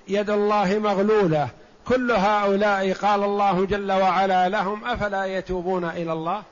يد 0.07 0.29
الله 0.29 0.79
مغلولة 0.79 1.49
كل 1.87 2.11
هؤلاء 2.11 2.93
قال 2.93 3.23
الله 3.23 3.65
جل 3.65 3.91
وعلا 3.91 4.49
لهم 4.49 4.85
أفلا 4.85 5.25
يتوبون 5.25 5.85
إلى 5.85 6.13
الله؟ 6.13 6.43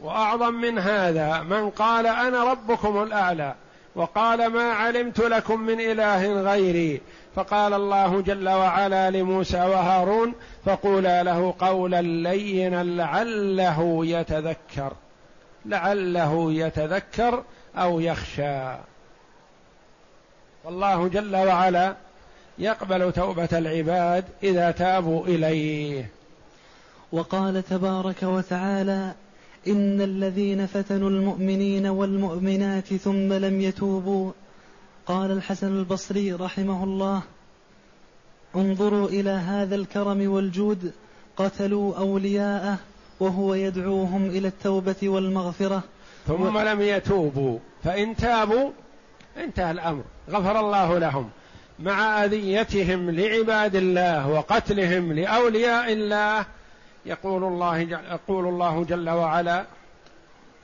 وأعظم 0.00 0.54
من 0.54 0.78
هذا 0.78 1.42
من 1.42 1.70
قال 1.70 2.06
أنا 2.06 2.44
ربكم 2.44 3.02
الأعلى 3.02 3.54
وقال 3.94 4.46
ما 4.46 4.72
علمت 4.72 5.20
لكم 5.20 5.60
من 5.60 5.80
إله 5.80 6.42
غيري. 6.42 7.00
فقال 7.36 7.74
الله 7.74 8.20
جل 8.20 8.48
وعلا 8.48 9.10
لموسى 9.10 9.60
وهارون 9.60 10.34
فقولا 10.64 11.22
له 11.22 11.54
قولا 11.58 12.02
لينا 12.02 12.84
لعله 12.84 14.06
يتذكر. 14.06 14.92
لعله 15.66 16.52
يتذكر 16.52 17.42
أو 17.76 18.00
يخشى. 18.00 18.74
والله 20.64 21.08
جل 21.08 21.36
وعلا 21.36 21.94
يقبل 22.58 23.12
توبة 23.12 23.48
العباد 23.52 24.24
إذا 24.42 24.70
تابوا 24.70 25.26
إليه. 25.26 26.10
وقال 27.12 27.62
تبارك 27.62 28.22
وتعالى 28.22 29.14
إن 29.68 30.00
الذين 30.00 30.66
فتنوا 30.66 31.10
المؤمنين 31.10 31.86
والمؤمنات 31.86 32.94
ثم 32.94 33.32
لم 33.32 33.60
يتوبوا. 33.60 34.32
قال 35.06 35.30
الحسن 35.30 35.78
البصري 35.78 36.32
رحمه 36.32 36.84
الله 36.84 37.22
انظروا 38.56 39.08
إلى 39.08 39.30
هذا 39.30 39.74
الكرم 39.74 40.30
والجود 40.30 40.92
قتلوا 41.36 41.98
أولياءه 41.98 42.78
وهو 43.20 43.54
يدعوهم 43.54 44.26
إلى 44.26 44.48
التوبة 44.48 44.96
والمغفرة. 45.02 45.82
ثم 46.26 46.56
و... 46.56 46.60
لم 46.60 46.80
يتوبوا 46.80 47.58
فإن 47.84 48.16
تابوا 48.16 48.70
انتهى 49.36 49.70
الأمر 49.70 50.02
غفر 50.30 50.60
الله 50.60 50.98
لهم. 50.98 51.30
مع 51.80 52.24
آذيتهم 52.24 53.10
لعباد 53.10 53.76
الله 53.76 54.28
وقتلهم 54.28 55.12
لأولياء 55.12 55.92
الله 55.92 56.44
يقول 57.06 57.44
الله 57.44 57.78
يقول 57.78 58.48
الله 58.48 58.84
جل 58.84 59.10
وعلا 59.10 59.64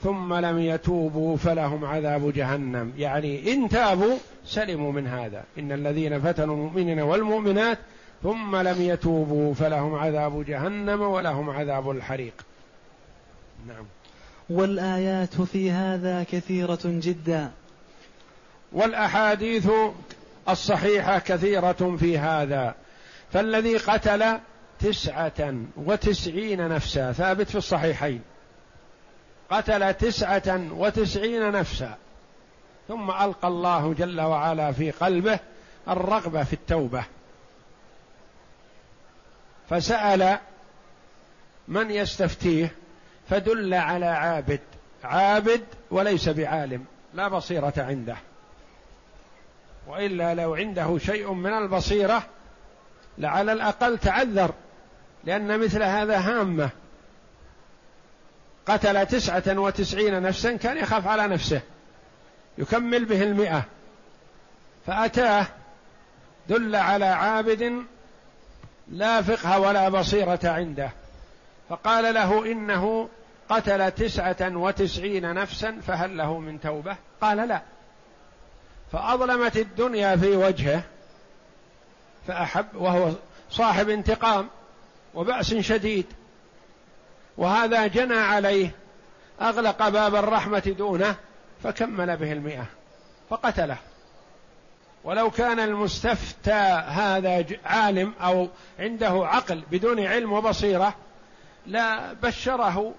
ثم 0.03 0.35
لم 0.35 0.59
يتوبوا 0.59 1.37
فلهم 1.37 1.85
عذاب 1.85 2.33
جهنم. 2.33 2.93
يعني 2.99 3.53
إن 3.53 3.69
تابوا 3.69 4.17
سلموا 4.47 4.93
من 4.93 5.07
هذا. 5.07 5.45
إن 5.59 5.73
الذين 5.73 6.21
فتنوا 6.21 6.57
المؤمنين 6.57 7.01
والمؤمنات 7.01 7.79
ثم 8.23 8.57
لم 8.57 8.83
يتوبوا 8.83 9.55
فلهم 9.55 9.95
عذاب 9.95 10.45
جهنم 10.45 11.01
ولهم 11.01 11.51
عذاب 11.51 11.91
الحريق. 11.91 12.35
نعم. 13.69 13.85
والآيات 14.51 15.41
في 15.41 15.71
هذا 15.71 16.23
كثيرة 16.33 16.81
جدا. 16.85 17.51
والأحاديث 18.73 19.69
الصحيحة 20.49 21.19
كثيرة 21.19 21.97
في 22.01 22.19
هذا. 22.19 22.75
فالذي 23.33 23.77
قتل 23.77 24.39
تسعة 24.81 25.55
وتسعين 25.77 26.69
نفسا. 26.69 27.13
ثابت 27.13 27.49
في 27.49 27.59
الصحيحين. 27.59 28.23
قتل 29.51 29.95
تسعة 29.95 30.73
وتسعين 30.73 31.53
نفسا. 31.53 31.97
ثم 32.89 33.11
ألقى 33.11 33.49
الله 33.49 33.95
جل 33.95 34.21
وعلا 34.21 34.73
في 34.73 34.91
قلبه 34.91 35.39
الرغبة 35.89 36.45
في 36.45 36.53
التوبة. 36.53 37.05
فسأل 39.71 40.39
من 41.69 41.91
يستفتيه 41.91 42.73
فدل 43.31 43.75
على 43.75 44.07
عابد. 44.07 44.61
عابد 45.05 45.65
وليس 45.91 46.29
بعالم. 46.29 46.85
لا 47.15 47.29
بصيرة 47.29 47.75
عنده. 47.77 48.17
وإلا 49.87 50.35
لو 50.35 50.55
عنده 50.55 50.99
شيء 50.99 51.33
من 51.33 51.53
البصيرة 51.53 52.23
لعلى 53.19 53.53
الأقل 53.53 53.99
تعذر 53.99 54.55
لأن 55.25 55.61
مثل 55.61 55.83
هذا 55.83 56.19
هامة. 56.19 56.71
قتل 58.67 59.07
تسعة 59.07 59.59
وتسعين 59.59 60.23
نفسا 60.23 60.57
كان 60.57 60.77
يخاف 60.77 61.07
على 61.07 61.27
نفسه 61.27 61.61
يكمل 62.59 63.05
به 63.05 63.23
المئة. 63.23 63.65
فأتاه 64.87 65.47
دل 66.49 66.77
على 66.77 67.05
عابد 67.05 67.83
لا 68.89 69.23
فقه 69.23 69.59
ولا 69.59 69.89
بصيرة 69.89 70.41
عنده. 70.45 70.91
فقال 71.69 72.15
له 72.15 72.53
إنه 72.53 73.09
قتل 73.49 73.91
تسعة 73.91 74.57
وتسعين 74.57 75.35
نفسا 75.35 75.81
فهل 75.87 76.17
له 76.17 76.39
من 76.39 76.61
توبة؟ 76.61 76.97
قال 77.21 77.49
لا. 77.49 77.63
فأظلمت 78.95 79.57
الدنيا 79.57 80.17
في 80.17 80.37
وجهه 80.37 80.83
فأحب 82.27 82.67
وهو 82.75 83.11
صاحب 83.51 83.89
انتقام 83.89 84.49
وبأس 85.15 85.55
شديد 85.55 86.07
وهذا 87.37 87.87
جنى 87.87 88.19
عليه 88.19 88.71
أغلق 89.41 89.89
باب 89.89 90.15
الرحمة 90.15 90.75
دونه 90.79 91.17
فكمل 91.63 92.17
به 92.17 92.33
المئة 92.33 92.67
فقتله. 93.31 93.77
ولو 95.05 95.31
كان 95.31 95.61
المستفتى 95.61 96.83
هذا 96.89 97.47
عالم 97.65 98.13
أو 98.21 98.49
عنده 98.79 99.27
عقل 99.27 99.63
بدون 99.71 100.07
علم 100.07 100.33
وبصيرة 100.33 100.95
لا 101.67 102.13
بشره 102.13 102.95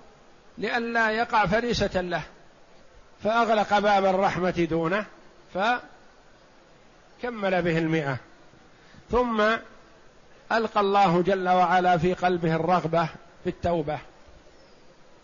لئلا 0.57 1.11
يقع 1.11 1.45
فريسة 1.45 2.01
له 2.01 2.21
فأغلق 3.23 3.79
باب 3.79 4.05
الرحمة 4.05 4.67
دونه 4.69 5.05
فكمل 5.55 7.61
به 7.61 7.77
المئة. 7.77 8.17
ثم 9.11 9.41
ألقى 10.51 10.79
الله 10.79 11.21
جل 11.21 11.49
وعلا 11.49 11.97
في 11.97 12.13
قلبه 12.13 12.55
الرغبة 12.55 13.05
في 13.43 13.49
التوبة. 13.49 13.99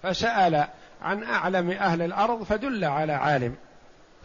فسأل 0.04 0.68
عن 1.02 1.24
أعلم 1.24 1.72
أهل 1.72 2.02
الأرض 2.02 2.44
فدل 2.44 2.86
على 2.86 3.14
عالم. 3.14 3.56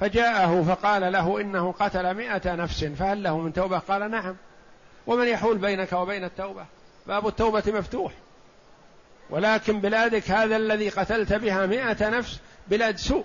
فجاءه 0.00 0.62
فقال 0.62 1.12
له 1.12 1.40
إنه 1.40 1.72
قتل 1.72 2.14
مئة 2.14 2.54
نفس 2.54 2.84
فهل 2.84 3.22
له 3.22 3.38
من 3.38 3.52
توبة؟ 3.52 3.78
قال 3.78 4.10
نعم. 4.10 4.36
ومن 5.06 5.26
يحول 5.26 5.58
بينك 5.58 5.92
وبين 5.92 6.24
التوبة؟ 6.24 6.64
باب 7.06 7.26
التوبة 7.26 7.62
مفتوح. 7.66 8.12
ولكن 9.30 9.80
بلادك 9.80 10.30
هذا 10.30 10.56
الذي 10.56 10.88
قتلت 10.88 11.32
بها 11.32 11.66
مئة 11.66 12.08
نفس 12.08 12.40
بلاد 12.68 12.96
سوء. 12.96 13.24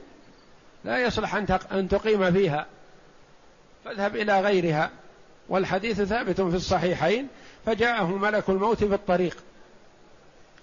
لا 0.83 0.97
يصلح 0.97 1.35
أن 1.71 1.87
تقيم 1.89 2.31
فيها. 2.31 2.65
فاذهب 3.85 4.15
إلى 4.15 4.41
غيرها. 4.41 4.89
والحديث 5.49 6.01
ثابت 6.01 6.41
في 6.41 6.55
الصحيحين 6.55 7.27
فجاءه 7.65 8.05
ملك 8.05 8.49
الموت 8.49 8.83
في 8.83 8.95
الطريق. 8.95 9.37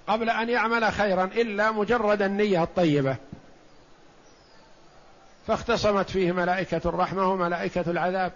قبل 0.06 0.30
أن 0.30 0.48
يعمل 0.48 0.92
خيرا 0.92 1.24
إلا 1.24 1.70
مجرد 1.70 2.22
النية 2.22 2.62
الطيبة. 2.62 3.16
فاختصمت 5.46 6.10
فيه 6.10 6.32
ملائكة 6.32 6.80
الرحمة 6.86 7.32
وملائكة 7.32 7.90
العذاب. 7.90 8.32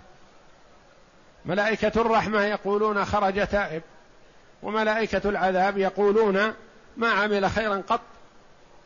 ملائكة 1.44 2.00
الرحمة 2.00 2.42
يقولون 2.42 3.04
خرج 3.04 3.46
تائب 3.46 3.82
وملائكة 4.62 5.28
العذاب 5.28 5.78
يقولون 5.78 6.54
ما 6.96 7.08
عمل 7.08 7.50
خيرا 7.50 7.82
قط. 7.88 8.00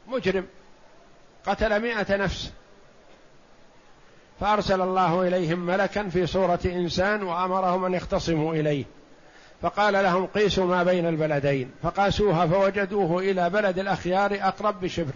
مجرم. 0.07 0.47
قتل 1.47 1.83
مائه 1.83 2.17
نفس. 2.17 2.53
فأرسل 4.41 4.81
الله 4.81 5.29
إليهم 5.29 5.67
ملكا 5.67 6.09
في 6.09 6.27
صورة 6.27 6.59
إنسان 6.65 7.23
وأمرهم 7.23 7.85
أن 7.85 7.95
يختصموا 7.95 8.55
إليه. 8.55 8.85
فقال 9.63 9.95
لهم 9.95 10.27
قيسوا 10.27 10.67
ما 10.67 10.83
بين 10.83 11.07
البلدين. 11.07 11.71
فقاسوها 11.83 12.47
فوجدوه 12.47 13.19
إلى 13.21 13.51
بلد 13.51 13.79
الأخيار 13.79 14.39
أقرب 14.41 14.81
بشبر. 14.81 15.13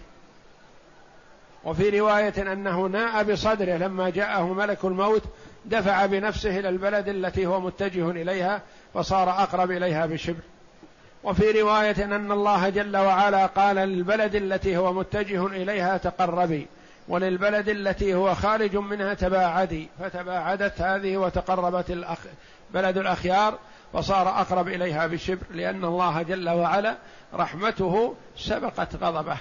وفي 1.63 1.99
رواية 1.99 2.53
أنه 2.53 2.85
ناء 2.87 3.23
بصدره 3.23 3.77
لما 3.77 4.09
جاءه 4.09 4.53
ملك 4.53 4.85
الموت 4.85 5.23
دفع 5.65 6.05
بنفسه 6.05 6.59
إلى 6.59 6.69
البلد 6.69 7.07
التي 7.07 7.45
هو 7.45 7.59
متجه 7.59 8.09
إليها 8.09 8.61
فصار 8.93 9.29
أقرب 9.29 9.71
إليها 9.71 10.05
بشبر. 10.05 10.41
وفي 11.23 11.61
رواية 11.61 12.05
أن 12.05 12.31
الله 12.31 12.69
جل 12.69 12.97
وعلا 12.97 13.45
قال 13.45 13.75
للبلد 13.75 14.35
التي 14.35 14.77
هو 14.77 14.93
متجه 14.93 15.45
إليها 15.45 15.97
تقربي. 15.97 16.67
وللبلد 17.07 17.69
التي 17.69 18.13
هو 18.13 18.35
خارج 18.35 18.75
منها 18.75 19.13
تباعدي. 19.13 19.87
فتباعدت 19.99 20.81
هذه 20.81 21.17
وتقربت 21.17 21.89
الأخ 21.89 22.17
بلد 22.73 22.97
الأخيار 22.97 23.59
فصار 23.93 24.29
أقرب 24.29 24.67
إليها 24.67 25.07
بالشبر 25.07 25.43
لأن 25.51 25.85
الله 25.85 26.21
جل 26.21 26.49
وعلا 26.49 26.97
رحمته 27.33 28.15
سبقت 28.37 28.95
غضبه. 28.95 29.37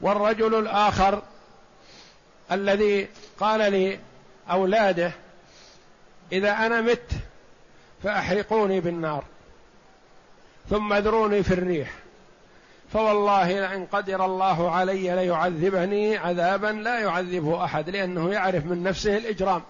والرجل 0.00 0.54
الآخر 0.54 1.22
الذي 2.52 3.08
قال 3.40 3.98
لأولاده 4.48 5.12
إذا 6.32 6.52
أنا 6.52 6.80
مت 6.80 7.10
فأحرقوني 8.02 8.80
بالنار 8.80 9.24
ثم 10.70 10.92
اذروني 10.92 11.42
في 11.42 11.54
الريح. 11.54 11.90
فوالله 12.92 13.52
لئن 13.60 13.86
قدر 13.86 14.24
الله 14.24 14.70
علي 14.70 15.14
ليعذبني 15.14 16.16
عذابا 16.16 16.66
لا 16.66 16.98
يعذبه 17.00 17.64
أحد 17.64 17.90
لأنه 17.90 18.32
يعرف 18.32 18.64
من 18.64 18.82
نفسه 18.82 19.16
الإجرام. 19.16 19.62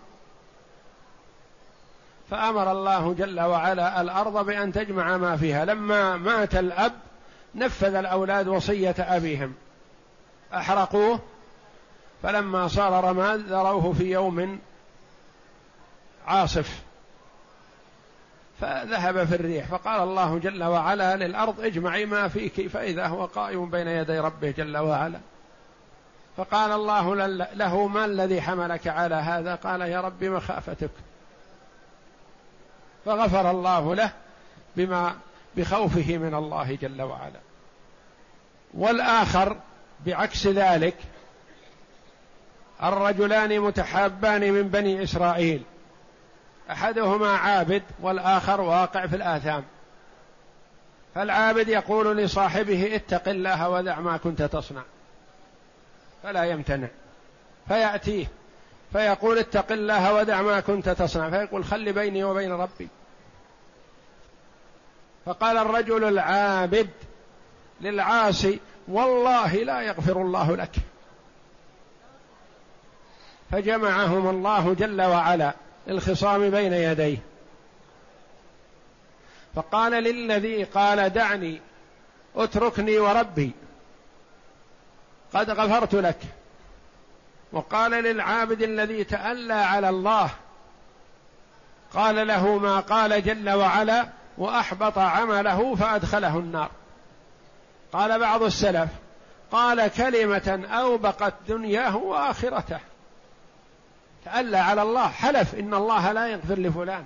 فأمر 2.31 2.73
الله 2.73 3.15
جل 3.15 3.41
وعلا 3.41 4.01
الأرض 4.01 4.47
بأن 4.47 4.73
تجمع 4.73 5.17
ما 5.17 5.37
فيها. 5.37 5.65
لما 5.65 6.17
مات 6.17 6.55
الأب 6.55 6.93
نفذ 7.55 7.95
الأولاد 7.95 8.49
وصية 8.49 8.95
أبيهم. 8.99 9.55
أحرقوه. 10.55 11.21
فلما 12.23 12.69
صار 12.69 13.05
رماد 13.05 13.41
ذروه 13.41 13.93
في 13.93 14.05
يوم 14.05 14.59
عاصف. 16.27 16.90
فذهب 18.61 19.25
في 19.25 19.35
الريح 19.35 19.67
فقال 19.67 20.03
الله 20.03 20.39
جل 20.39 20.65
وعلا 20.65 21.17
للأرض 21.17 21.61
اجمعي 21.61 22.07
ما 22.07 22.29
فيك 22.29 22.69
فإذا 22.69 23.07
هو 23.07 23.25
قائم 23.25 23.71
بين 23.71 23.89
يدي 23.89 24.19
ربه 24.19 24.51
جل 24.51 24.77
وعلا. 24.77 25.19
فقال 26.37 26.73
الله 26.73 27.15
له 27.55 27.87
ما 27.87 28.05
الذي 28.05 28.41
حملك 28.43 28.87
على 28.87 29.15
هذا؟ 29.15 29.55
قال 29.55 29.81
يا 29.81 30.01
رب 30.01 30.25
مخافتك. 30.25 30.91
فغفر 33.05 33.51
الله 33.51 33.95
له 33.95 34.13
بما 34.77 35.15
بخوفه 35.57 36.19
من 36.19 36.35
الله 36.35 36.79
جل 36.83 37.03
وعلا. 37.03 37.41
والآخر 38.75 39.57
بعكس 40.07 40.47
ذلك 40.47 40.97
الرجلان 42.83 43.61
متحابان 43.61 44.53
من 44.53 44.63
بني 44.63 45.03
إسرائيل. 45.03 45.63
أحدهما 46.71 47.37
عابد 47.37 47.83
والآخر 48.01 48.61
واقع 48.61 49.07
في 49.07 49.17
الآثام. 49.17 49.65
فالعابد 51.15 51.69
يقول 51.69 52.17
لصاحبه 52.17 52.97
اتق 52.97 53.29
الله 53.29 53.69
ودع 53.69 54.01
ما 54.01 54.17
كنت 54.17 54.43
تصنع. 54.43 54.83
فلا 56.23 56.45
يمتنع. 56.45 56.89
فيأتيه 57.69 58.27
فيقول 58.93 59.39
اتق 59.39 59.73
الله 59.73 60.15
ودع 60.15 60.43
ما 60.43 60.61
كنت 60.61 60.89
تصنع. 60.89 61.31
فيقول 61.31 61.65
خل 61.65 61.93
بيني 61.93 62.25
وبين 62.25 62.53
ربي. 62.53 62.89
فقال 65.27 65.57
الرجل 65.57 66.05
العابد 66.05 66.91
للعاصي 67.81 68.61
والله 68.89 69.55
لا 69.55 69.81
يغفر 69.81 70.23
الله 70.23 70.57
لك. 70.57 70.77
فجمعهم 73.51 74.31
الله 74.31 74.75
جل 74.75 75.03
وعلا. 75.03 75.55
للخصام 75.87 76.51
بين 76.51 76.73
يديه. 76.73 77.19
فقال 79.55 79.93
للذي 79.93 80.65
قال 80.65 81.11
دعني 81.11 81.61
اتركني 82.37 82.99
وربي. 82.99 83.53
قد 85.35 85.51
غفرت 85.51 85.95
لك. 85.95 86.19
وقال 87.53 87.91
للعابد 87.91 88.63
الذي 88.63 89.05
تألى 89.05 89.55
على 89.55 89.89
الله 89.89 90.31
قال 91.95 92.27
له 92.27 92.59
ما 92.59 92.81
قال 92.81 93.25
جل 93.25 93.51
وعلا 93.51 94.07
وأحبط 94.39 94.99
عمله 94.99 95.75
فأدخله 95.75 96.39
النار. 96.39 96.71
قال 97.93 98.21
بعض 98.21 98.43
السلف 98.43 98.89
قال 99.53 99.89
كلمة 99.89 100.69
أوبقت 100.71 101.35
دنياه 101.49 101.97
وآخرته. 101.97 102.79
تألى 104.25 104.57
على 104.57 104.83
الله 104.83 105.09
حلف 105.09 105.55
إن 105.55 105.75
الله 105.75 106.13
لا 106.13 106.27
يغفر 106.27 106.59
لفلان. 106.59 107.05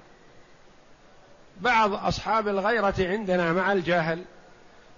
بعض 1.60 1.92
أصحاب 1.92 2.48
الغيرة 2.48 2.94
عندنا 2.98 3.52
مع 3.52 3.72
الجاهل 3.72 4.24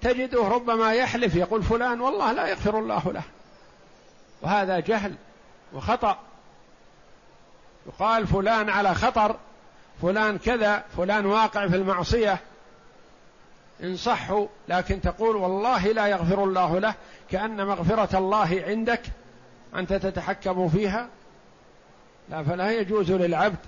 تجده 0.00 0.48
ربما 0.48 0.92
يحلف 0.92 1.34
يقول 1.34 1.62
فلان 1.62 2.00
والله 2.00 2.32
لا 2.32 2.46
يغفر 2.46 2.78
الله 2.78 3.12
له. 3.12 3.22
وهذا 4.42 4.80
جهل 4.80 5.14
وخطأ. 5.72 6.18
يقال 7.86 8.26
فلان 8.26 8.70
على 8.70 8.94
خطر 8.94 9.36
فلان 10.02 10.38
كذا 10.38 10.84
فلان 10.96 11.26
واقع 11.26 11.68
في 11.68 11.76
المعصية. 11.76 12.38
إن 13.82 13.96
صحوا 13.96 14.46
لكن 14.68 15.00
تقول 15.00 15.36
والله 15.36 15.86
لا 15.86 16.06
يغفر 16.06 16.44
الله 16.44 16.78
له 16.78 16.94
كأن 17.30 17.66
مغفرة 17.66 18.18
الله 18.18 18.64
عندك 18.66 19.02
أنت 19.74 19.92
تتحكم 19.92 20.68
فيها. 20.68 21.08
لا 22.28 22.42
فلا 22.42 22.72
يجوز 22.72 23.12
للعبد. 23.12 23.58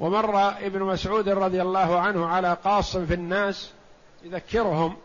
ومر 0.00 0.48
ابن 0.48 0.82
مسعود 0.82 1.28
رضي 1.28 1.62
الله 1.62 2.00
عنه 2.00 2.26
على 2.26 2.56
قاص 2.64 2.96
في 2.96 3.14
الناس 3.14 3.70
يذكرهم 4.22 4.96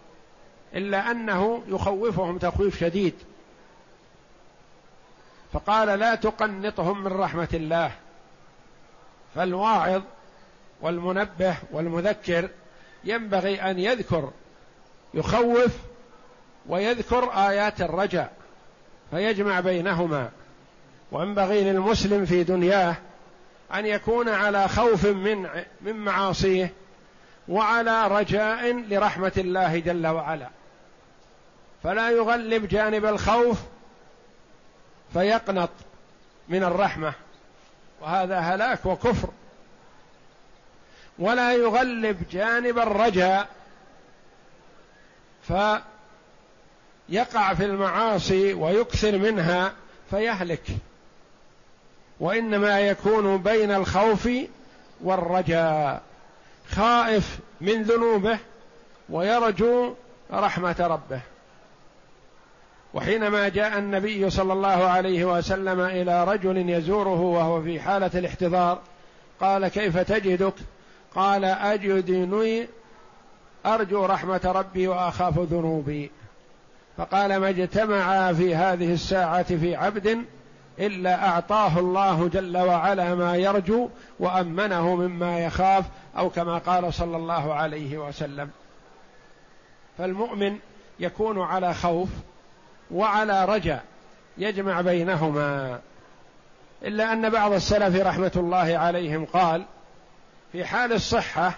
إلا 0.76 1.12
أنه 1.12 1.64
يخوفهم 1.68 2.38
تخويف 2.38 2.80
شديد. 2.80 3.14
فقال 5.54 6.00
لا 6.00 6.16
تقنطهم 6.16 7.04
من 7.04 7.12
رحمة 7.12 7.50
الله. 7.54 7.92
فالواعظ 9.36 10.02
والمنبه 10.82 11.56
والمذكر 11.72 12.50
ينبغي 13.04 13.62
أن 13.62 13.80
يذكر 13.80 14.32
يخوف 15.14 15.72
ويذكر 16.68 17.30
آيات 17.30 17.82
الرجاء 17.82 18.34
فيجمع 19.12 19.60
بينهما. 19.60 20.32
وينبغي 21.14 21.64
للمسلم 21.64 22.26
في 22.26 22.44
دنياه 22.44 22.96
أن 23.74 23.86
يكون 23.86 24.30
على 24.30 24.68
خوف 24.68 25.06
من 25.06 25.50
من 25.82 25.96
معاصيه 25.96 26.74
وعلى 27.48 28.08
رجاء 28.08 28.74
لرحمة 28.74 29.32
الله 29.38 29.80
جل 29.80 30.08
وعلا. 30.08 30.50
فلا 31.84 32.10
يغلب 32.10 32.68
جانب 32.68 33.06
الخوف 33.06 33.58
فيقنط 35.14 35.70
من 36.50 36.64
الرحمة 36.64 37.14
وهذا 38.02 38.40
هلاك 38.40 38.86
وكفر. 38.86 39.30
ولا 41.20 41.54
يغلب 41.54 42.24
جانب 42.32 42.80
الرجاء 42.80 43.48
فيقع 45.48 45.84
في 47.54 47.66
المعاصي 47.66 48.54
ويكثر 48.54 49.18
منها 49.18 49.74
فيهلك. 50.10 50.64
وإنما 52.20 52.80
يكون 52.80 53.38
بين 53.38 53.72
الخوف 53.72 54.30
والرجاء. 55.04 56.02
خائف 56.70 57.40
من 57.62 57.84
ذنوبه 57.84 58.38
ويرجو 59.10 59.94
رحمة 60.34 60.76
ربه. 60.80 61.22
وحينما 62.94 63.50
جاء 63.50 63.78
النبي 63.78 64.30
صلى 64.30 64.54
الله 64.54 64.68
عليه 64.68 65.26
وسلم 65.26 65.80
إلى 65.80 66.24
رجل 66.24 66.70
يزوره 66.70 67.22
وهو 67.22 67.62
في 67.62 67.80
حالة 67.80 68.12
الاحتضار 68.16 68.80
قال 69.40 69.68
كيف 69.68 69.98
تجدك؟ 69.98 70.54
قال 71.16 71.46
أجدني 71.46 72.68
أرجو 73.66 74.06
رحمة 74.06 74.42
ربي 74.46 74.88
وأخاف 74.88 75.40
ذنوبي. 75.40 76.12
فقال 76.98 77.38
ما 77.38 77.50
اجتمعا 77.50 78.34
في 78.34 78.56
هذه 78.56 78.94
الساعة 78.94 79.44
في 79.44 79.76
عبد 79.76 80.26
إلا 80.80 81.28
أعطاه 81.28 81.80
الله 81.80 82.28
جل 82.28 82.58
وعلا 82.58 83.16
ما 83.16 83.36
يرجو 83.36 83.90
وأمنه 84.20 84.96
مما 84.96 85.40
يخاف 85.40 85.86
أو 86.18 86.30
كما 86.30 86.58
قال 86.58 86.94
صلى 86.94 87.18
الله 87.18 87.54
عليه 87.54 87.98
وسلم. 87.98 88.50
فالمؤمن 89.98 90.58
يكون 91.00 91.42
على 91.42 91.74
خوف 91.74 92.10
وعلى 92.92 93.46
رجاء 93.46 93.84
يجمع 94.38 94.82
بينهما. 94.82 95.80
إلا 96.84 97.14
أن 97.14 97.30
بعض 97.30 97.52
السلف 97.52 98.06
رحمة 98.08 98.32
الله 98.36 98.78
عليهم 98.78 99.26
قال 99.26 99.66
في 100.52 100.66
حال 100.66 100.94
الصحة 100.94 101.54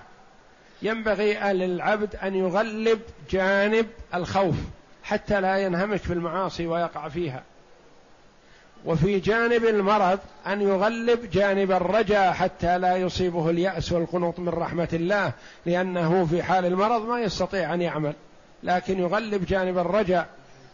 ينبغي 0.82 1.54
للعبد 1.54 2.16
أن 2.16 2.36
يغلب 2.36 3.02
جانب 3.30 3.88
الخوف 4.14 4.56
حتى 5.04 5.42
لا 5.42 5.58
ينهمك 5.58 6.00
في 6.00 6.14
المعاصي 6.14 6.68
ويقع 6.68 7.10
فيها. 7.10 7.44
وفي 8.86 9.20
جانب 9.20 9.66
المرض 9.66 10.20
أن 10.48 10.62
يغلب 10.62 11.30
جانب 11.32 11.72
الرجاء 11.72 12.34
حتى 12.34 12.78
لا 12.78 12.98
يصيبه 12.98 13.50
اليأس 13.50 13.92
والقنوط 13.92 14.40
من 14.40 14.50
رحمة 14.50 14.90
الله 14.94 15.34
لأنه 15.66 16.26
في 16.26 16.44
حال 16.44 16.66
المرض 16.66 17.06
ما 17.06 17.22
يستطيع 17.22 17.74
أن 17.74 17.82
يعمل. 17.82 18.14
لكن 18.64 19.00
يغلب 19.00 19.46
جانب 19.46 19.78
الرجاء 19.78 20.28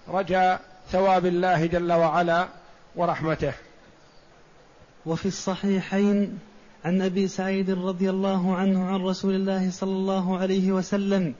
رجاء 0.09 0.61
ثواب 0.91 1.25
الله 1.25 1.65
جل 1.65 1.91
وعلا 1.91 2.47
ورحمته. 2.95 3.53
وفي 5.05 5.25
الصحيحين 5.25 6.39
عن 6.85 7.01
أبي 7.01 7.27
سعيد 7.27 7.69
رضي 7.69 8.09
الله 8.09 8.55
عنه 8.55 8.85
عن 8.85 9.01
رسول 9.01 9.35
الله 9.35 9.71
صلى 9.71 9.91
الله 9.91 10.37
عليه 10.37 10.71
وسلم 10.71 11.33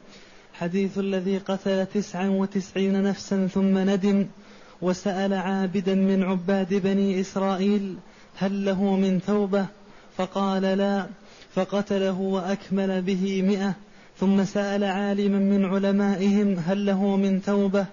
حديث 0.53 0.97
الذي 0.97 1.37
قتل 1.37 1.85
تسعا 1.85 2.27
وتسعين 2.27 3.03
نفسا 3.03 3.47
ثم 3.47 3.77
ندم 3.77 4.27
وسأل 4.81 5.33
عابدا 5.33 5.95
من 5.95 6.23
عباد 6.23 6.73
بني 6.73 7.21
إسرائيل 7.21 7.95
هل 8.35 8.65
له 8.65 8.95
من 8.95 9.21
توبة؟ 9.27 9.65
فقال 10.17 10.61
لا 10.61 11.05
فقتله 11.55 12.19
وأكمل 12.19 13.01
به 13.01 13.41
مئة. 13.41 13.73
ثم 14.19 14.43
سأل 14.43 14.83
عالما 14.83 15.39
من 15.39 15.65
علمائهم 15.65 16.59
هل 16.65 16.85
له 16.85 17.15
من 17.15 17.41
توبة؟ 17.41 17.85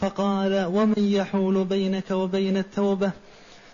فقال 0.00 0.64
ومن 0.64 0.98
يحول 0.98 1.64
بينك 1.64 2.10
وبين 2.10 2.56
التوبة؟ 2.56 3.10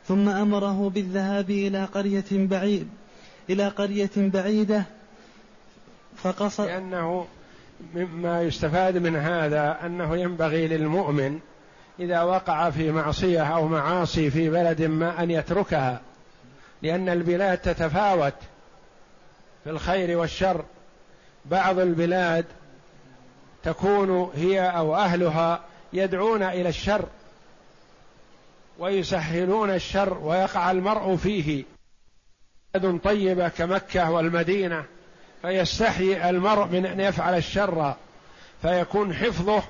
ثم 0.08 0.28
أمره 0.28 0.90
بالذهاب 0.94 1.50
إلى 1.50 1.84
قرية 1.84 2.24
بعيد 2.32 2.88
إلى 3.50 3.68
قرية 3.68 4.10
بعيدة. 4.16 4.84
فقصد 6.16 6.64
لأنه 6.64 7.26
مما 7.94 8.42
يستفاد 8.42 8.96
من 8.96 9.16
هذا 9.16 9.78
أنه 9.86 10.16
ينبغي 10.16 10.68
للمؤمن 10.68 11.38
إذا 12.00 12.22
وقع 12.22 12.70
في 12.70 12.92
معصية 12.92 13.42
أو 13.42 13.68
معاصي 13.68 14.30
في 14.30 14.50
بلد 14.50 14.82
ما 14.82 15.22
أن 15.22 15.30
يتركها 15.30 16.00
لأن 16.82 17.08
البلاد 17.08 17.58
تتفاوت 17.58 18.34
في 19.64 19.70
الخير 19.70 20.18
والشر. 20.18 20.64
بعض 21.44 21.78
البلاد 21.78 22.44
تكون 23.62 24.30
هي 24.34 24.60
أو 24.60 24.96
أهلها 24.96 25.60
يدعون 25.92 26.42
إلى 26.42 26.68
الشر 26.68 27.04
ويسهلون 28.78 29.70
الشر 29.70 30.18
ويقع 30.18 30.70
المرء 30.70 31.16
فيه. 31.16 31.64
بلد 32.76 32.98
طيبة 32.98 33.48
كمكة 33.48 34.10
والمدينة 34.10 34.84
فيستحي 35.42 36.30
المرء 36.30 36.66
من 36.66 36.86
أن 36.86 37.00
يفعل 37.00 37.34
الشر 37.34 37.94
فيكون 38.62 39.14
حفظه 39.14 39.62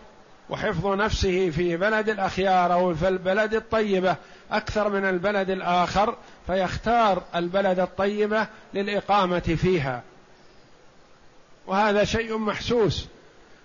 وحفظ 0.50 0.86
نفسه 0.86 1.50
في 1.50 1.76
بلد 1.76 2.08
الأخيار 2.08 2.72
أو 2.72 2.94
في 2.94 3.08
البلد 3.08 3.54
الطيبة 3.54 4.16
أكثر 4.52 4.88
من 4.88 5.04
البلد 5.04 5.50
الآخر 5.50 6.16
فيختار 6.46 7.22
البلد 7.34 7.78
الطيبة 7.78 8.46
للإقامة 8.74 9.56
فيها. 9.60 10.02
وهذا 11.66 12.04
شيء 12.04 12.38
محسوس. 12.38 13.06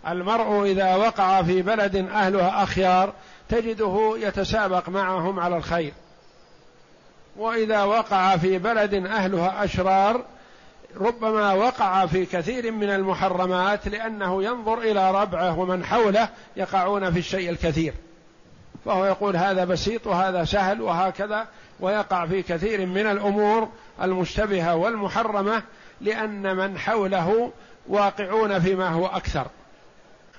المرء 0.07 0.63
إذا 0.71 0.95
وقع 0.95 1.43
في 1.43 1.61
بلد 1.61 1.95
أهلها 1.95 2.63
أخيار 2.63 3.13
تجده 3.49 4.15
يتسابق 4.17 4.89
معهم 4.89 5.39
على 5.39 5.57
الخير. 5.57 5.93
وإذا 7.37 7.83
وقع 7.83 8.37
في 8.37 8.57
بلد 8.57 8.93
أهلها 8.93 9.63
أشرار 9.63 10.25
ربما 10.99 11.53
وقع 11.53 12.05
في 12.05 12.25
كثير 12.25 12.71
من 12.71 12.89
المحرمات 12.89 13.87
لأنه 13.87 14.43
ينظر 14.43 14.77
إلى 14.77 15.11
ربعه 15.11 15.59
ومن 15.59 15.85
حوله 15.85 16.29
يقعون 16.57 17.11
في 17.11 17.19
الشيء 17.19 17.49
الكثير. 17.49 17.93
فهو 18.85 19.05
يقول 19.05 19.35
هذا 19.35 19.65
بسيط 19.65 20.07
وهذا 20.07 20.45
سهل 20.45 20.81
وهكذا 20.81 21.47
ويقع 21.79 22.25
في 22.25 22.41
كثير 22.41 22.85
من 22.85 23.05
الأمور 23.05 23.69
المشتبهة 24.01 24.75
والمحرمة 24.75 25.63
لأن 26.01 26.55
من 26.55 26.77
حوله 26.77 27.51
واقعون 27.87 28.59
فيما 28.59 28.89
هو 28.89 29.05
أكثر. 29.05 29.47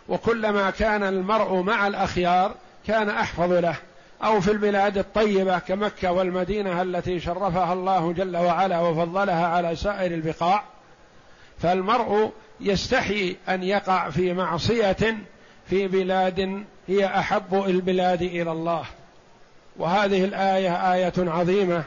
وكلما 0.09 0.71
كان 0.71 1.03
المرء 1.03 1.63
مع 1.63 1.87
الأخيار 1.87 2.55
كان 2.87 3.11
أحفظ 3.11 3.53
له. 3.53 3.77
أو 4.25 4.41
في 4.41 4.51
البلاد 4.51 4.99
الطيبة 4.99 5.59
كمكة 5.59 6.13
والمدينة 6.13 6.83
التي 6.83 7.21
شرفها 7.21 7.73
الله 7.73 8.13
جل 8.13 8.37
وعلا 8.37 8.81
وفضلها 8.81 9.47
على 9.47 9.77
سائر 9.77 10.15
البقاع 10.15 10.63
فالمرء 11.59 12.33
يستحي 12.61 13.37
أن 13.49 13.63
يقع 13.63 14.11
في 14.11 14.33
معصية 14.33 15.17
في 15.67 15.89
بلاد 15.89 16.65
هي 16.89 17.07
أحب 17.07 17.65
البلاد 17.67 18.23
إلى 18.23 18.53
الله. 18.53 18.85
وهذه 19.77 20.25
الآية 20.25 20.93
آية 20.95 21.13
عظيمة 21.19 21.85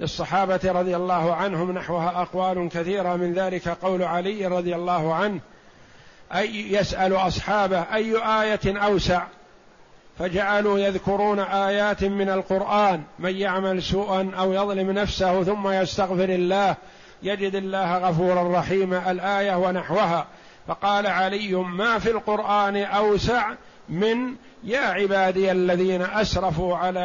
للصحابة 0.00 0.60
رضي 0.64 0.96
الله 0.96 1.34
عنهم 1.34 1.72
نحوها 1.72 2.22
أقوال 2.22 2.68
كثيرة 2.68 3.16
من 3.16 3.34
ذلك 3.34 3.68
قول 3.68 4.02
علي 4.02 4.46
رضي 4.46 4.74
الله 4.74 5.14
عنه 5.14 5.40
أي 6.34 6.72
يسأل 6.72 7.16
أصحابه 7.16 7.80
أي 7.80 8.16
آية 8.16 8.78
أوسع؟ 8.84 9.22
فجعلوا 10.20 10.78
يذكرون 10.78 11.38
آيات 11.40 12.04
من 12.04 12.28
القرآن 12.28 13.02
من 13.18 13.36
يعمل 13.36 13.82
سوءا 13.82 14.30
أو 14.38 14.52
يظلم 14.52 14.90
نفسه 14.90 15.44
ثم 15.44 15.68
يستغفر 15.68 16.28
الله 16.28 16.76
يجد 17.22 17.54
الله 17.54 17.98
غفورا 17.98 18.58
رحيما 18.58 19.10
الآية 19.10 19.56
ونحوها. 19.56 20.26
فقال 20.68 21.06
علي 21.06 21.54
ما 21.54 21.98
في 21.98 22.10
القرآن 22.10 22.76
أوسع 22.76 23.50
من 23.88 24.34
يا 24.64 24.80
عبادي 24.80 25.52
الذين 25.52 26.02
أسرفوا 26.02 26.76
على 26.76 27.00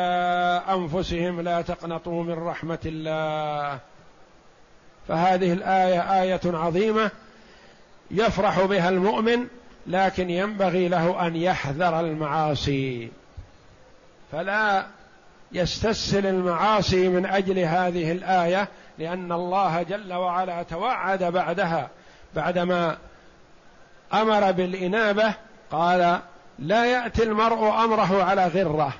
أنفسهم 0.69 1.41
لا 1.41 1.61
تقنطوا 1.61 2.23
من 2.23 2.33
رحمة 2.33 2.79
الله. 2.85 3.79
فهذه 5.07 5.53
الآية 5.53 6.21
آية 6.21 6.41
عظيمة 6.45 7.11
يفرح 8.11 8.65
بها 8.65 8.89
المؤمن 8.89 9.47
لكن 9.87 10.29
ينبغي 10.29 10.87
له 10.87 11.27
أن 11.27 11.35
يحذر 11.35 11.99
المعاصي. 11.99 13.09
فلا 14.31 14.85
يستسهل 15.51 16.25
المعاصي 16.25 17.09
من 17.09 17.25
أجل 17.25 17.59
هذه 17.59 18.11
الآية 18.11 18.67
لأن 18.99 19.31
الله 19.31 19.83
جل 19.83 20.13
وعلا 20.13 20.63
توعد 20.63 21.23
بعدها. 21.23 21.89
بعدما 22.35 22.97
أمر 24.13 24.51
بالإنابة 24.51 25.33
قال 25.71 26.19
لا 26.59 26.85
يأتي 26.85 27.23
المرء 27.23 27.83
أمره 27.83 28.23
على 28.23 28.47
غرة. 28.47 28.93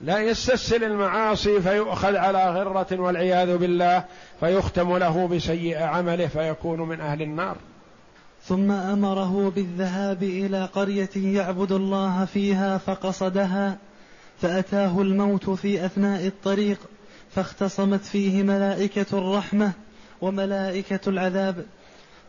لا 0.00 0.18
يستسهل 0.18 0.84
المعاصي 0.84 1.60
فيؤخذ 1.60 2.16
على 2.16 2.50
غرة 2.50 2.86
والعياذ 2.92 3.56
بالله 3.56 4.04
فيختم 4.40 4.96
له 4.96 5.28
بسيء 5.28 5.82
عمله 5.82 6.26
فيكون 6.26 6.80
من 6.80 7.00
أهل 7.00 7.22
النار. 7.22 7.56
ثم 8.46 8.70
أمره 8.70 9.52
بالذهاب 9.56 10.22
إلى 10.22 10.64
قرية 10.64 11.10
يعبد 11.16 11.72
الله 11.72 12.24
فيها 12.24 12.78
فقصدها 12.78 13.78
فأتاه 14.40 15.00
الموت 15.00 15.50
في 15.50 15.86
أثناء 15.86 16.26
الطريق 16.26 16.78
فاختصمت 17.30 18.04
فيه 18.04 18.42
ملائكة 18.42 19.18
الرحمة 19.18 19.72
وملائكة 20.20 21.00
العذاب. 21.06 21.64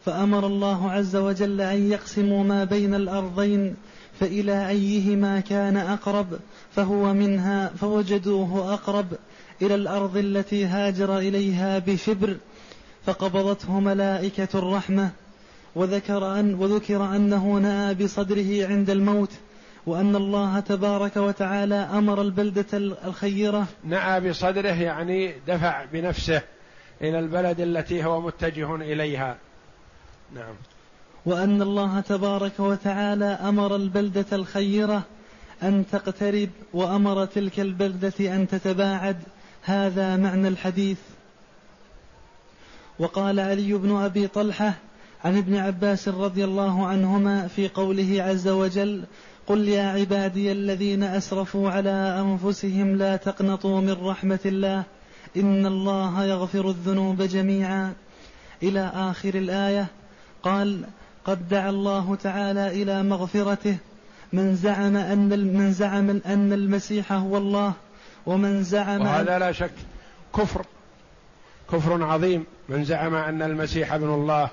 فأمر 0.05 0.47
الله 0.47 0.91
عز 0.91 1.15
وجل 1.15 1.61
أن 1.61 1.91
يقسموا 1.91 2.43
ما 2.43 2.63
بين 2.63 2.95
الأرضين 2.95 3.75
فإلى 4.19 4.69
أيهما 4.69 5.39
كان 5.39 5.77
أقرب 5.77 6.27
فهو 6.75 7.13
منها 7.13 7.67
فوجدوه 7.67 8.73
أقرب 8.73 9.07
إلى 9.61 9.75
الأرض 9.75 10.17
التي 10.17 10.65
هاجر 10.65 11.17
إليها 11.17 11.79
بشبر 11.79 12.37
فقبضته 13.05 13.79
ملائكة 13.79 14.59
الرحمة. 14.59 15.11
وذكر 15.75 16.39
أن 16.39 16.53
وذكر 16.53 17.15
أنه 17.15 17.53
نأى 17.57 17.93
بصدره 17.93 18.67
عند 18.67 18.89
الموت 18.89 19.31
وأن 19.85 20.15
الله 20.15 20.59
تبارك 20.59 21.17
وتعالى 21.17 21.75
أمر 21.75 22.21
البلدة 22.21 22.65
الخيرة. 22.73 23.65
نأى 23.83 24.29
بصدره 24.29 24.81
يعني 24.81 25.33
دفع 25.47 25.85
بنفسه 25.85 26.41
إلى 27.01 27.19
البلد 27.19 27.59
التي 27.59 28.05
هو 28.05 28.21
متجه 28.21 28.75
إليها. 28.75 29.37
نعم. 30.35 30.55
وأن 31.25 31.61
الله 31.61 31.99
تبارك 31.99 32.59
وتعالى 32.59 33.25
أمر 33.25 33.75
البلدة 33.75 34.25
الخيرة 34.33 35.03
أن 35.63 35.85
تقترب 35.91 36.49
وأمر 36.73 37.25
تلك 37.25 37.59
البلدة 37.59 38.35
أن 38.35 38.47
تتباعد. 38.47 39.17
هذا 39.61 40.17
معنى 40.17 40.47
الحديث. 40.47 40.99
وقال 42.99 43.39
علي 43.39 43.73
بن 43.73 43.95
أبي 43.95 44.27
طلحة 44.27 44.73
عن 45.25 45.37
ابن 45.37 45.55
عباس 45.55 46.07
رضي 46.07 46.43
الله 46.43 46.87
عنهما 46.87 47.47
في 47.47 47.67
قوله 47.67 48.23
عز 48.23 48.47
وجل 48.47 49.03
قل 49.47 49.67
يا 49.67 49.87
عبادي 49.87 50.51
الذين 50.51 51.03
أسرفوا 51.03 51.71
على 51.71 52.19
أنفسهم 52.19 52.95
لا 52.95 53.15
تقنطوا 53.15 53.81
من 53.81 53.91
رحمة 53.91 54.39
الله 54.45 54.83
إن 55.37 55.65
الله 55.65 56.23
يغفر 56.23 56.69
الذنوب 56.69 57.21
جميعا. 57.21 57.93
إلى 58.63 58.91
آخر 58.95 59.35
الآية 59.35 59.87
قال 60.43 60.85
قد 61.25 61.49
دعا 61.49 61.69
الله 61.69 62.15
تعالى 62.15 62.67
إلى 62.67 63.03
مغفرته 63.03 63.77
من 64.33 64.55
زعم 64.55 64.97
أن 64.97 65.29
من 65.57 65.71
زعم 65.71 66.09
أن 66.09 66.53
المسيح 66.53 67.13
هو 67.13 67.37
الله 67.37 67.73
ومن 68.25 68.63
زعم 68.63 69.01
وهذا 69.01 69.39
لا 69.39 69.51
شك 69.51 69.71
كفر 70.35 70.65
كفر 71.71 72.03
عظيم 72.03 72.45
من 72.69 72.83
زعم 72.83 73.15
أن 73.15 73.41
المسيح 73.41 73.93
ابن 73.93 74.13
الله 74.13 74.49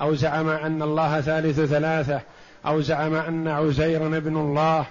أو 0.00 0.14
زعم 0.14 0.48
أن 0.48 0.82
الله 0.82 1.20
ثالث 1.20 1.60
ثلاثة 1.60 2.20
أو 2.66 2.80
زعم 2.80 3.14
أن 3.14 3.48
عزير 3.48 4.06
ابن 4.06 4.36
الله 4.36 4.86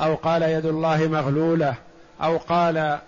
أو 0.00 0.14
قال 0.14 0.42
يد 0.42 0.66
الله 0.66 1.08
مغلولة 1.08 1.74
أو 2.22 2.36
قال 2.36 2.98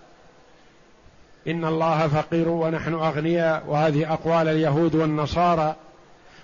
إن 1.49 1.65
الله 1.65 2.09
فقير 2.09 2.49
ونحن 2.49 2.95
أغنياء 2.95 3.63
وهذه 3.67 4.13
أقوال 4.13 4.49
اليهود 4.49 4.95
والنصارى. 4.95 5.77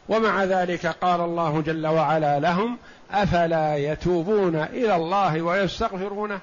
ومع 0.08 0.44
ذلك 0.44 0.86
قال 0.86 1.20
الله 1.20 1.60
جل 1.60 1.86
وعلا 1.86 2.40
لهم 2.40 2.76
أفلا 3.12 3.76
يتوبون 3.76 4.56
إلى 4.56 4.96
الله 4.96 5.42
ويستغفرونه؟ 5.42 6.40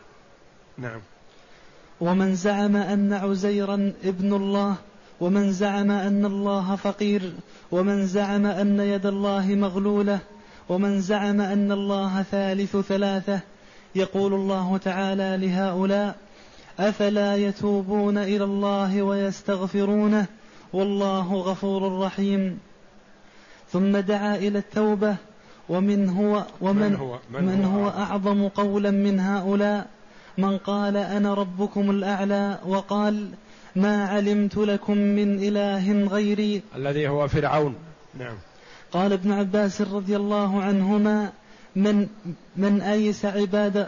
نعم. 0.77 0.99
ومن 2.01 2.35
زعم 2.35 2.75
أن 2.75 3.13
عزيرا 3.13 3.93
ابن 4.03 4.33
الله 4.33 4.75
ومن 5.21 5.51
زعم 5.51 5.91
أن 5.91 6.25
الله 6.25 6.75
فقير 6.75 7.33
ومن 7.71 8.05
زعم 8.05 8.45
أن 8.45 8.79
يد 8.79 9.05
الله 9.05 9.45
مغلولة 9.47 10.19
ومن 10.69 11.01
زعم 11.01 11.41
أن 11.41 11.71
الله 11.71 12.21
ثالث 12.21 12.77
ثلاثة. 12.77 13.39
يقول 13.95 14.33
الله 14.33 14.77
تعالى 14.77 15.37
لهؤلاء 15.47 16.15
أفلا 16.79 17.35
يتوبون 17.35 18.17
إلى 18.17 18.43
الله 18.43 19.01
ويستغفرونه؟ 19.01 20.25
والله 20.73 21.33
غفور 21.33 21.99
رحيم. 21.99 22.59
ثم 23.71 23.97
دعا 23.97 24.35
إلى 24.35 24.59
التوبة 24.59 25.15
ومن 25.69 26.09
هو 26.09 26.45
ومن 26.61 26.91
من 26.91 26.95
هو, 26.95 27.19
من, 27.33 27.45
من 27.45 27.65
هو, 27.65 27.83
هو 27.83 27.89
أعظم؟ 27.89 28.47
قولا 28.47 28.91
من 28.91 29.19
هؤلاء؟ 29.19 29.87
من 30.37 30.57
قال 30.57 30.97
أنا 30.97 31.33
ربكم 31.33 31.89
الأعلى. 31.89 32.59
وقال 32.67 33.29
ما 33.77 34.07
علمت 34.07 34.57
لكم 34.57 34.97
من 34.97 35.39
إله 35.39 36.03
غيري. 36.03 36.61
الذي 36.75 37.07
هو 37.07 37.27
فرعون. 37.27 37.75
نعم. 38.19 38.37
قال 38.91 39.13
ابن 39.13 39.31
عباس 39.31 39.81
رضي 39.81 40.15
الله 40.15 40.61
عنهما 40.61 41.31
من 41.75 42.07
من 42.55 42.81
أيس 42.81 43.25
عباد 43.25 43.87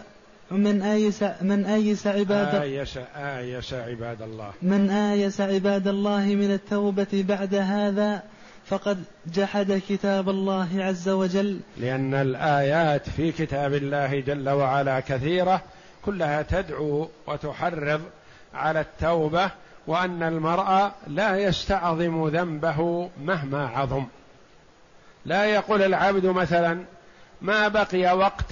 من 0.51 0.81
آيس 0.81 1.23
من 1.41 1.65
آيس 1.65 2.07
عباد 2.07 2.55
آيس 2.55 2.97
آيس 3.15 3.73
عباد 3.73 4.21
الله. 4.21 4.51
من 4.61 4.89
آيس 4.89 5.41
عباد 5.41 5.87
الله 5.87 6.25
من 6.25 6.51
التوبة 6.51 7.25
بعد 7.27 7.55
هذا 7.55 8.23
فقد 8.65 9.03
جحد 9.33 9.81
كتاب 9.89 10.29
الله 10.29 10.69
عز 10.75 11.09
وجل. 11.09 11.59
لأن 11.77 12.13
الآيات 12.13 13.09
في 13.09 13.31
كتاب 13.31 13.73
الله 13.73 14.19
جل 14.19 14.49
وعلا 14.49 14.99
كثيرة 14.99 15.61
كلها 16.05 16.41
تدعو 16.41 17.09
وتحرض 17.27 18.01
على 18.53 18.81
التوبة 18.81 19.51
وأن 19.89 20.23
المرء 20.23 20.91
لا 21.07 21.37
يستعظم 21.37 22.27
ذنبه 22.27 23.09
مهما 23.23 23.67
عظم. 23.67 24.05
لا 25.25 25.45
يقول 25.45 25.81
العبد 25.81 26.25
مثلا 26.25 26.83
ما 27.41 27.67
بقي 27.67 28.17
وقت 28.17 28.45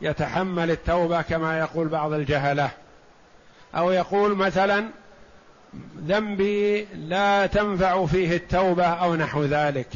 يتحمل 0.00 0.70
التوبة 0.70 1.22
كما 1.22 1.58
يقول 1.58 1.88
بعض 1.88 2.12
الجهلة. 2.12 2.70
أو 3.74 3.90
يقول 3.90 4.36
مثلا 4.36 4.88
ذنبي 5.98 6.84
لا 6.84 7.46
تنفع 7.46 8.06
فيه 8.06 8.36
التوبة 8.36 8.86
أو 8.86 9.16
نحو 9.16 9.44
ذلك. 9.44 9.88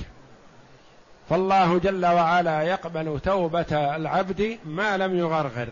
فالله 1.31 1.79
جل 1.79 2.07
وعلا 2.07 2.63
يقبل 2.63 3.21
توبة 3.25 3.97
العبد 3.97 4.59
ما 4.65 4.97
لم 4.97 5.19
يغرغر. 5.19 5.69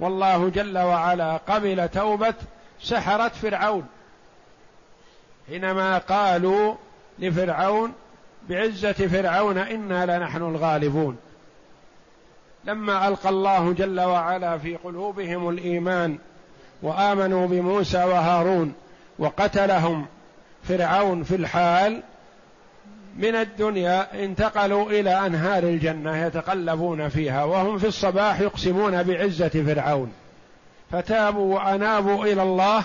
والله 0.00 0.48
جل 0.48 0.78
وعلا 0.78 1.36
قبل 1.36 1.88
توبة 1.88 2.34
سحره 2.82 3.28
فرعون. 3.28 3.86
حينما 5.48 5.98
قالوا 5.98 6.74
لفرعون 7.18 7.92
بعزة 8.48 8.92
فرعون 8.92 9.58
إنا 9.58 10.18
لنحن 10.18 10.42
الغالبون. 10.42 11.16
لما 12.64 13.08
ألقى 13.08 13.28
الله 13.28 13.72
جل 13.72 14.00
وعلا 14.00 14.58
في 14.58 14.76
قلوبهم 14.76 15.48
الإيمان 15.48 16.18
وآمنوا 16.82 17.46
بموسى 17.46 18.04
وهارون 18.04 18.74
وقتلهم 19.18 20.06
فرعون 20.64 21.22
في 21.22 21.36
الحال 21.36 22.02
من 23.16 23.34
الدنيا 23.34 24.24
انتقلوا 24.24 24.90
إلى 24.90 25.26
أنهار 25.26 25.62
الجنة 25.62 26.26
يتقلبون 26.26 27.08
فيها 27.08 27.44
وهم 27.44 27.78
في 27.78 27.86
الصباح 27.86 28.40
يقسمون 28.40 29.02
بعزة 29.02 29.48
فرعون. 29.48 30.12
فتابوا 30.90 31.54
وأنابوا 31.54 32.24
إلى 32.24 32.42
الله 32.42 32.84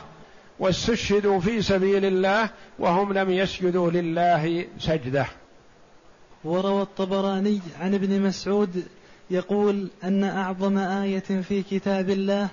واستشهدوا 0.60 1.40
في 1.40 1.62
سبيل 1.62 2.06
الله 2.06 2.50
وهم 2.80 3.14
لم 3.14 3.30
يسجدوا 3.30 3.92
لله 3.92 4.66
سجدة. 4.80 5.26
وروى 6.44 6.82
الطبراني 6.82 7.60
عن 7.80 7.94
ابن 7.94 8.22
مسعود 8.22 8.84
يقول 9.32 9.88
أن 10.04 10.24
أعظم 10.24 10.78
آية 10.78 11.20
في 11.20 11.64
كتاب 11.64 12.10
الله 12.10 12.48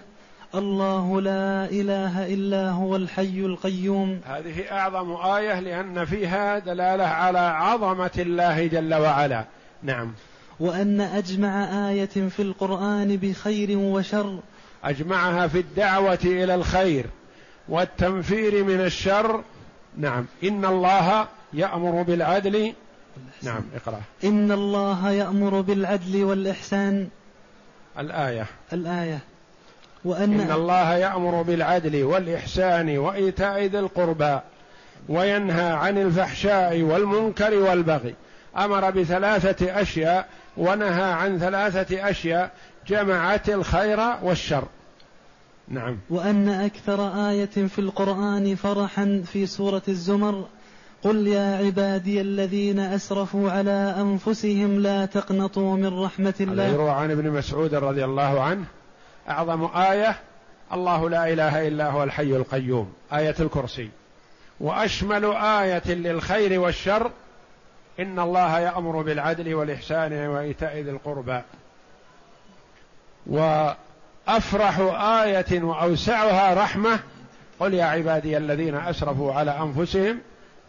الله 0.54 1.20
لا 1.20 1.64
إله 1.64 2.34
إلا 2.34 2.70
هو 2.70 2.96
الحي 2.96 3.40
القيوم. 3.40 4.20
هذه 4.26 4.72
أعظم 4.72 5.12
آية 5.12 5.60
لأن 5.60 6.04
فيها 6.04 6.58
دلالة 6.58 7.04
على 7.04 7.38
عظمة 7.38 8.10
الله 8.18 8.66
جل 8.66 8.94
وعلا. 8.94 9.44
نعم. 9.82 10.12
وأن 10.60 11.00
أجمع 11.00 11.88
آية 11.90 12.28
في 12.28 12.42
القرآن 12.42 13.16
بخير 13.16 13.78
وشر. 13.78 14.38
أجمعها 14.84 15.46
في 15.46 15.58
الدعوة 15.58 16.18
إلى 16.24 16.54
الخير. 16.54 17.06
والتنفير 17.68 18.64
من 18.64 18.80
الشر. 18.80 19.42
نعم. 19.98 20.26
إن 20.44 20.64
الله 20.64 21.26
يأمر 21.52 22.02
بالعدل. 22.02 22.72
نعم 23.42 23.62
اقرأ. 23.74 24.00
إن 24.24 24.52
الله 24.52 25.10
يأمر 25.10 25.60
بالعدل 25.60 26.24
والإحسان. 26.24 27.08
الآية. 27.98 28.46
الآية. 28.72 29.18
وأن 30.04 30.40
إن 30.40 30.52
الله 30.52 30.94
يأمر 30.94 31.42
بالعدل 31.42 32.02
والإحسان 32.02 32.98
وإيتاء 32.98 33.62
ذي 33.62 33.78
القربى 33.78 34.38
وينهى 35.08 35.70
عن 35.70 35.98
الفحشاء 35.98 36.82
والمنكر 36.82 37.54
والبغي. 37.54 38.14
أمر 38.56 38.90
بثلاثة 38.90 39.80
أشياء 39.80 40.28
ونهى 40.56 41.12
عن 41.12 41.38
ثلاثة 41.38 42.10
أشياء. 42.10 42.50
جمعت 42.86 43.48
الخير 43.48 44.00
والشر. 44.22 44.64
نعم. 45.68 45.98
وأن 46.10 46.48
أكثر 46.48 47.28
آية 47.30 47.66
في 47.66 47.78
القرآن 47.78 48.54
فرحا 48.54 49.22
في 49.26 49.46
سورة 49.46 49.82
الزمر 49.88 50.46
قل 51.02 51.26
يا 51.26 51.56
عبادي 51.56 52.20
الذين 52.20 52.78
أسرفوا 52.80 53.50
على 53.50 53.94
أنفسهم 54.00 54.80
لا 54.80 55.06
تقنطوا 55.06 55.76
من 55.76 56.00
رحمة 56.02 56.34
الله. 56.40 56.64
يروى 56.64 56.90
عن 56.90 57.10
ابن 57.10 57.30
مسعود 57.30 57.74
رضي 57.74 58.04
الله 58.04 58.42
عنه 58.42 58.64
أعظم 59.28 59.64
آية 59.64 60.16
الله 60.72 61.10
لا 61.10 61.32
إله 61.32 61.68
إلا 61.68 61.90
هو 61.90 62.02
الحي 62.04 62.36
القيوم 62.36 62.92
آية 63.12 63.34
الكرسي. 63.40 63.90
وأشمل 64.60 65.24
آية 65.34 65.94
للخير 65.94 66.60
والشر 66.60 67.10
إن 68.00 68.18
الله 68.18 68.60
يأمر 68.60 69.02
بالعدل 69.02 69.54
والإحسان 69.54 70.12
وإيتاء 70.12 70.78
ذي 70.78 70.90
القربى. 70.90 71.40
وافرح 74.28 74.78
آية 75.22 75.62
وأوسعها 75.62 76.54
رحمة. 76.54 76.98
قل 77.60 77.74
يا 77.74 77.84
عبادي 77.84 78.36
الذين 78.36 78.74
أسرفوا 78.74 79.32
على 79.32 79.50
أنفسهم 79.50 80.18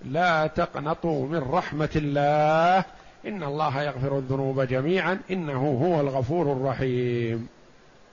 لا 0.06 0.48
تقنطوا 0.48 1.28
من 1.28 1.38
رحمة 1.38 1.90
الله. 1.96 2.86
إن 3.28 3.44
الله 3.44 3.84
يغفر 3.84 4.18
الذنوب 4.18 4.62
جميعا. 4.62 5.20
إنه 5.32 5.80
هو 5.84 6.02
الغفور 6.02 6.52
الرحيم. 6.52 7.48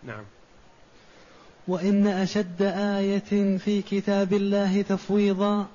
نعم. 0.03 0.24
وإن 1.68 2.07
أشد 2.07 2.62
آية 2.76 3.59
في 3.59 3.82
كتاب 3.82 4.32
الله 4.32 4.82
تفويضا 4.82 5.66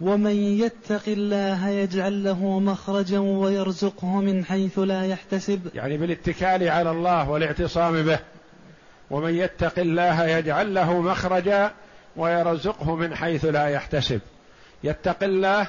ومن 0.00 0.36
يتق 0.36 1.02
الله 1.06 1.68
يجعل 1.68 2.24
له 2.24 2.58
مخرجا 2.58 3.18
ويرزقه 3.18 4.20
من 4.20 4.44
حيث 4.44 4.78
لا 4.78 5.06
يحتسب. 5.06 5.60
يعني 5.74 5.96
بالاتكال 5.96 6.68
على 6.68 6.90
الله 6.90 7.30
والاعتصام 7.30 8.02
به. 8.02 8.18
ومن 9.10 9.34
يتق 9.34 9.78
الله 9.78 10.26
يجعل 10.26 10.74
له 10.74 11.00
مخرجا 11.00 11.72
ويرزقه 12.16 12.96
من 12.96 13.14
حيث 13.14 13.44
لا 13.44 13.68
يحتسب. 13.68 14.20
يتق 14.84 15.24
الله 15.24 15.66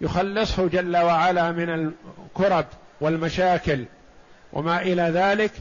يخلصه 0.00 0.68
جل 0.68 0.96
وعلا 0.96 1.52
من 1.52 1.70
الكرب 1.70 2.66
والمشاكل 3.00 3.84
وما 4.52 4.82
إلى 4.82 5.02
ذلك 5.02 5.52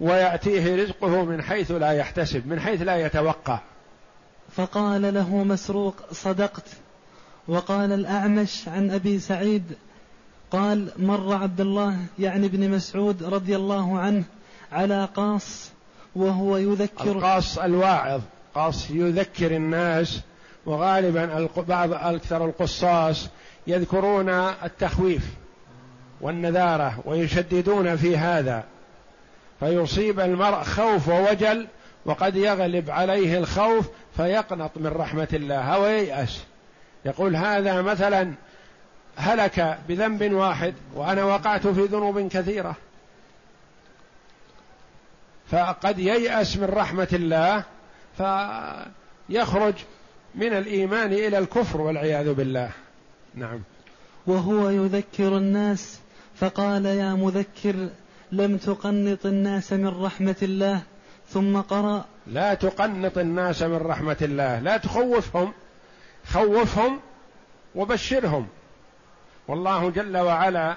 ويأتيه 0.00 0.82
رزقه 0.82 1.24
من 1.24 1.42
حيث 1.42 1.70
لا 1.70 1.92
يحتسب 1.92 2.46
من 2.46 2.60
حيث 2.60 2.82
لا 2.82 2.96
يتوقع. 2.96 3.60
فقال 4.56 5.14
له 5.14 5.36
مسروق 5.36 6.12
صدقت. 6.12 6.66
وقال 7.48 7.92
الأعمش 7.92 8.68
عن 8.68 8.90
أبي 8.90 9.18
سعيد 9.18 9.62
قال 10.50 10.88
مر 10.96 11.34
عبد 11.34 11.60
الله 11.60 11.96
يعني 12.18 12.46
ابن 12.46 12.70
مسعود 12.70 13.22
رضي 13.22 13.56
الله 13.56 13.98
عنه 13.98 14.24
على 14.72 15.08
قاص 15.14 15.70
وهو 16.16 16.56
يذكر 16.56 17.12
القاص 17.12 17.58
الواعظ 17.58 18.20
قاص 18.54 18.90
يذكر 18.90 19.56
الناس 19.56 20.20
وغالبا 20.66 21.48
بعض 21.56 21.92
أكثر 21.92 22.44
القصاص 22.44 23.28
يذكرون 23.66 24.28
التخويف 24.64 25.26
والنذارة 26.20 26.98
ويشددون 27.04 27.96
في 27.96 28.16
هذا. 28.16 28.64
فيصيب 29.60 30.20
المرء 30.20 30.62
خوف 30.62 31.08
ووجل 31.08 31.66
وقد 32.04 32.36
يغلب 32.36 32.90
عليه 32.90 33.38
الخوف 33.38 33.88
فيقنط 34.16 34.70
من 34.76 34.86
رحمة 34.86 35.28
الله 35.32 35.74
أو 35.74 35.86
ييأس. 35.86 36.44
يقول 37.04 37.36
هذا 37.36 37.82
مثلا 37.82 38.32
هلك 39.16 39.78
بذنب 39.88 40.32
واحد 40.32 40.74
وأنا 40.94 41.24
وقعت 41.24 41.66
في 41.66 41.84
ذنوب 41.84 42.28
كثيرة. 42.28 42.76
فقد 45.50 45.98
ييأس 45.98 46.56
من 46.56 46.64
رحمة 46.64 47.08
الله 47.12 47.64
فيخرج 48.16 49.74
من 50.34 50.52
الإيمان 50.52 51.12
إلى 51.12 51.38
الكفر 51.38 51.80
والعياذ 51.80 52.34
بالله. 52.34 52.70
نعم. 53.34 53.60
وهو 54.26 54.70
يذكر 54.70 55.36
الناس 55.36 56.00
فقال 56.34 56.86
يا 56.86 57.14
مذكر 57.14 57.88
لم 58.32 58.56
تقنط 58.56 59.26
الناس 59.26 59.72
من 59.72 60.02
رحمة 60.04 60.36
الله 60.42 60.82
ثم 61.28 61.60
قرأ. 61.60 62.04
لا 62.26 62.54
تقنط 62.54 63.18
الناس 63.18 63.62
من 63.62 63.76
رحمة 63.76 64.16
الله 64.22 64.58
لا 64.58 64.76
تخوفهم 64.76 65.52
خوفهم 66.26 67.00
وبشرهم. 67.74 68.46
والله 69.48 69.90
جل 69.90 70.16
وعلا 70.16 70.76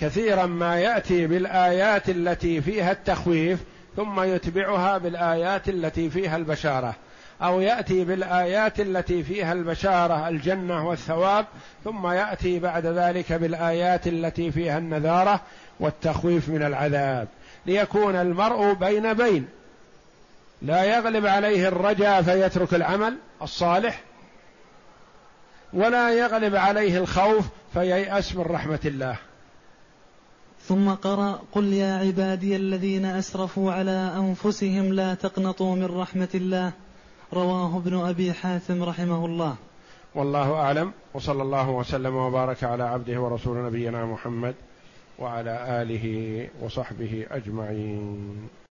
كثيرا 0.00 0.46
ما 0.46 0.80
يأتي 0.80 1.26
بالآيات 1.26 2.08
التي 2.08 2.60
فيها 2.60 2.92
التخويف 2.92 3.58
ثم 3.96 4.20
يتبعها 4.20 4.98
بالآيات 4.98 5.68
التي 5.68 6.10
فيها 6.10 6.36
البشارة. 6.36 6.94
أو 7.42 7.60
يأتي 7.60 8.04
بالآيات 8.04 8.80
التي 8.80 9.22
فيها 9.22 9.52
البشارة 9.52 10.28
الجنة 10.28 10.88
والثواب 10.88 11.46
ثم 11.84 12.06
يأتي 12.06 12.58
بعد 12.58 12.86
ذلك 12.86 13.32
بالآيات 13.32 14.06
التي 14.06 14.50
فيها 14.50 14.78
النذارة 14.78 15.40
والتخويف 15.80 16.48
من 16.48 16.62
العذاب. 16.62 17.28
ليكون 17.66 18.16
المرء 18.16 18.72
بين 18.72 19.14
بين. 19.14 19.48
لا 20.62 20.84
يغلب 20.84 21.26
عليه 21.26 21.68
الرجاء 21.68 22.22
فيترك 22.22 22.74
العمل 22.74 23.16
الصالح 23.42 24.00
ولا 25.72 26.10
يغلب 26.10 26.56
عليه 26.56 26.98
الخوف 26.98 27.44
فييأس 27.74 28.34
من 28.36 28.42
رحمة 28.42 28.80
الله. 28.84 29.16
ثم 30.68 30.90
قرأ 30.90 31.42
قل 31.52 31.72
يا 31.72 31.96
عبادي 31.96 32.56
الذين 32.56 33.04
أسرفوا 33.04 33.72
على 33.72 34.12
أنفسهم 34.16 34.92
لا 34.92 35.14
تقنطوا 35.14 35.76
من 35.76 35.84
رحمة 35.84 36.28
الله. 36.34 36.72
رواه 37.32 37.76
ابن 37.76 37.98
أبي 37.98 38.32
حاتم 38.32 38.82
رحمه 38.82 39.26
الله. 39.26 39.56
والله 40.14 40.52
أعلم 40.52 40.92
وصلى 41.14 41.42
الله 41.42 41.70
وسلم 41.70 42.14
وبارك 42.14 42.64
على 42.64 42.82
عبده 42.82 43.20
ورسول 43.20 43.66
نبينا 43.66 44.04
محمد 44.04 44.54
وعلى 45.18 45.82
آله 45.82 46.06
وصحبه 46.62 47.26
أجمعين. 47.30 48.48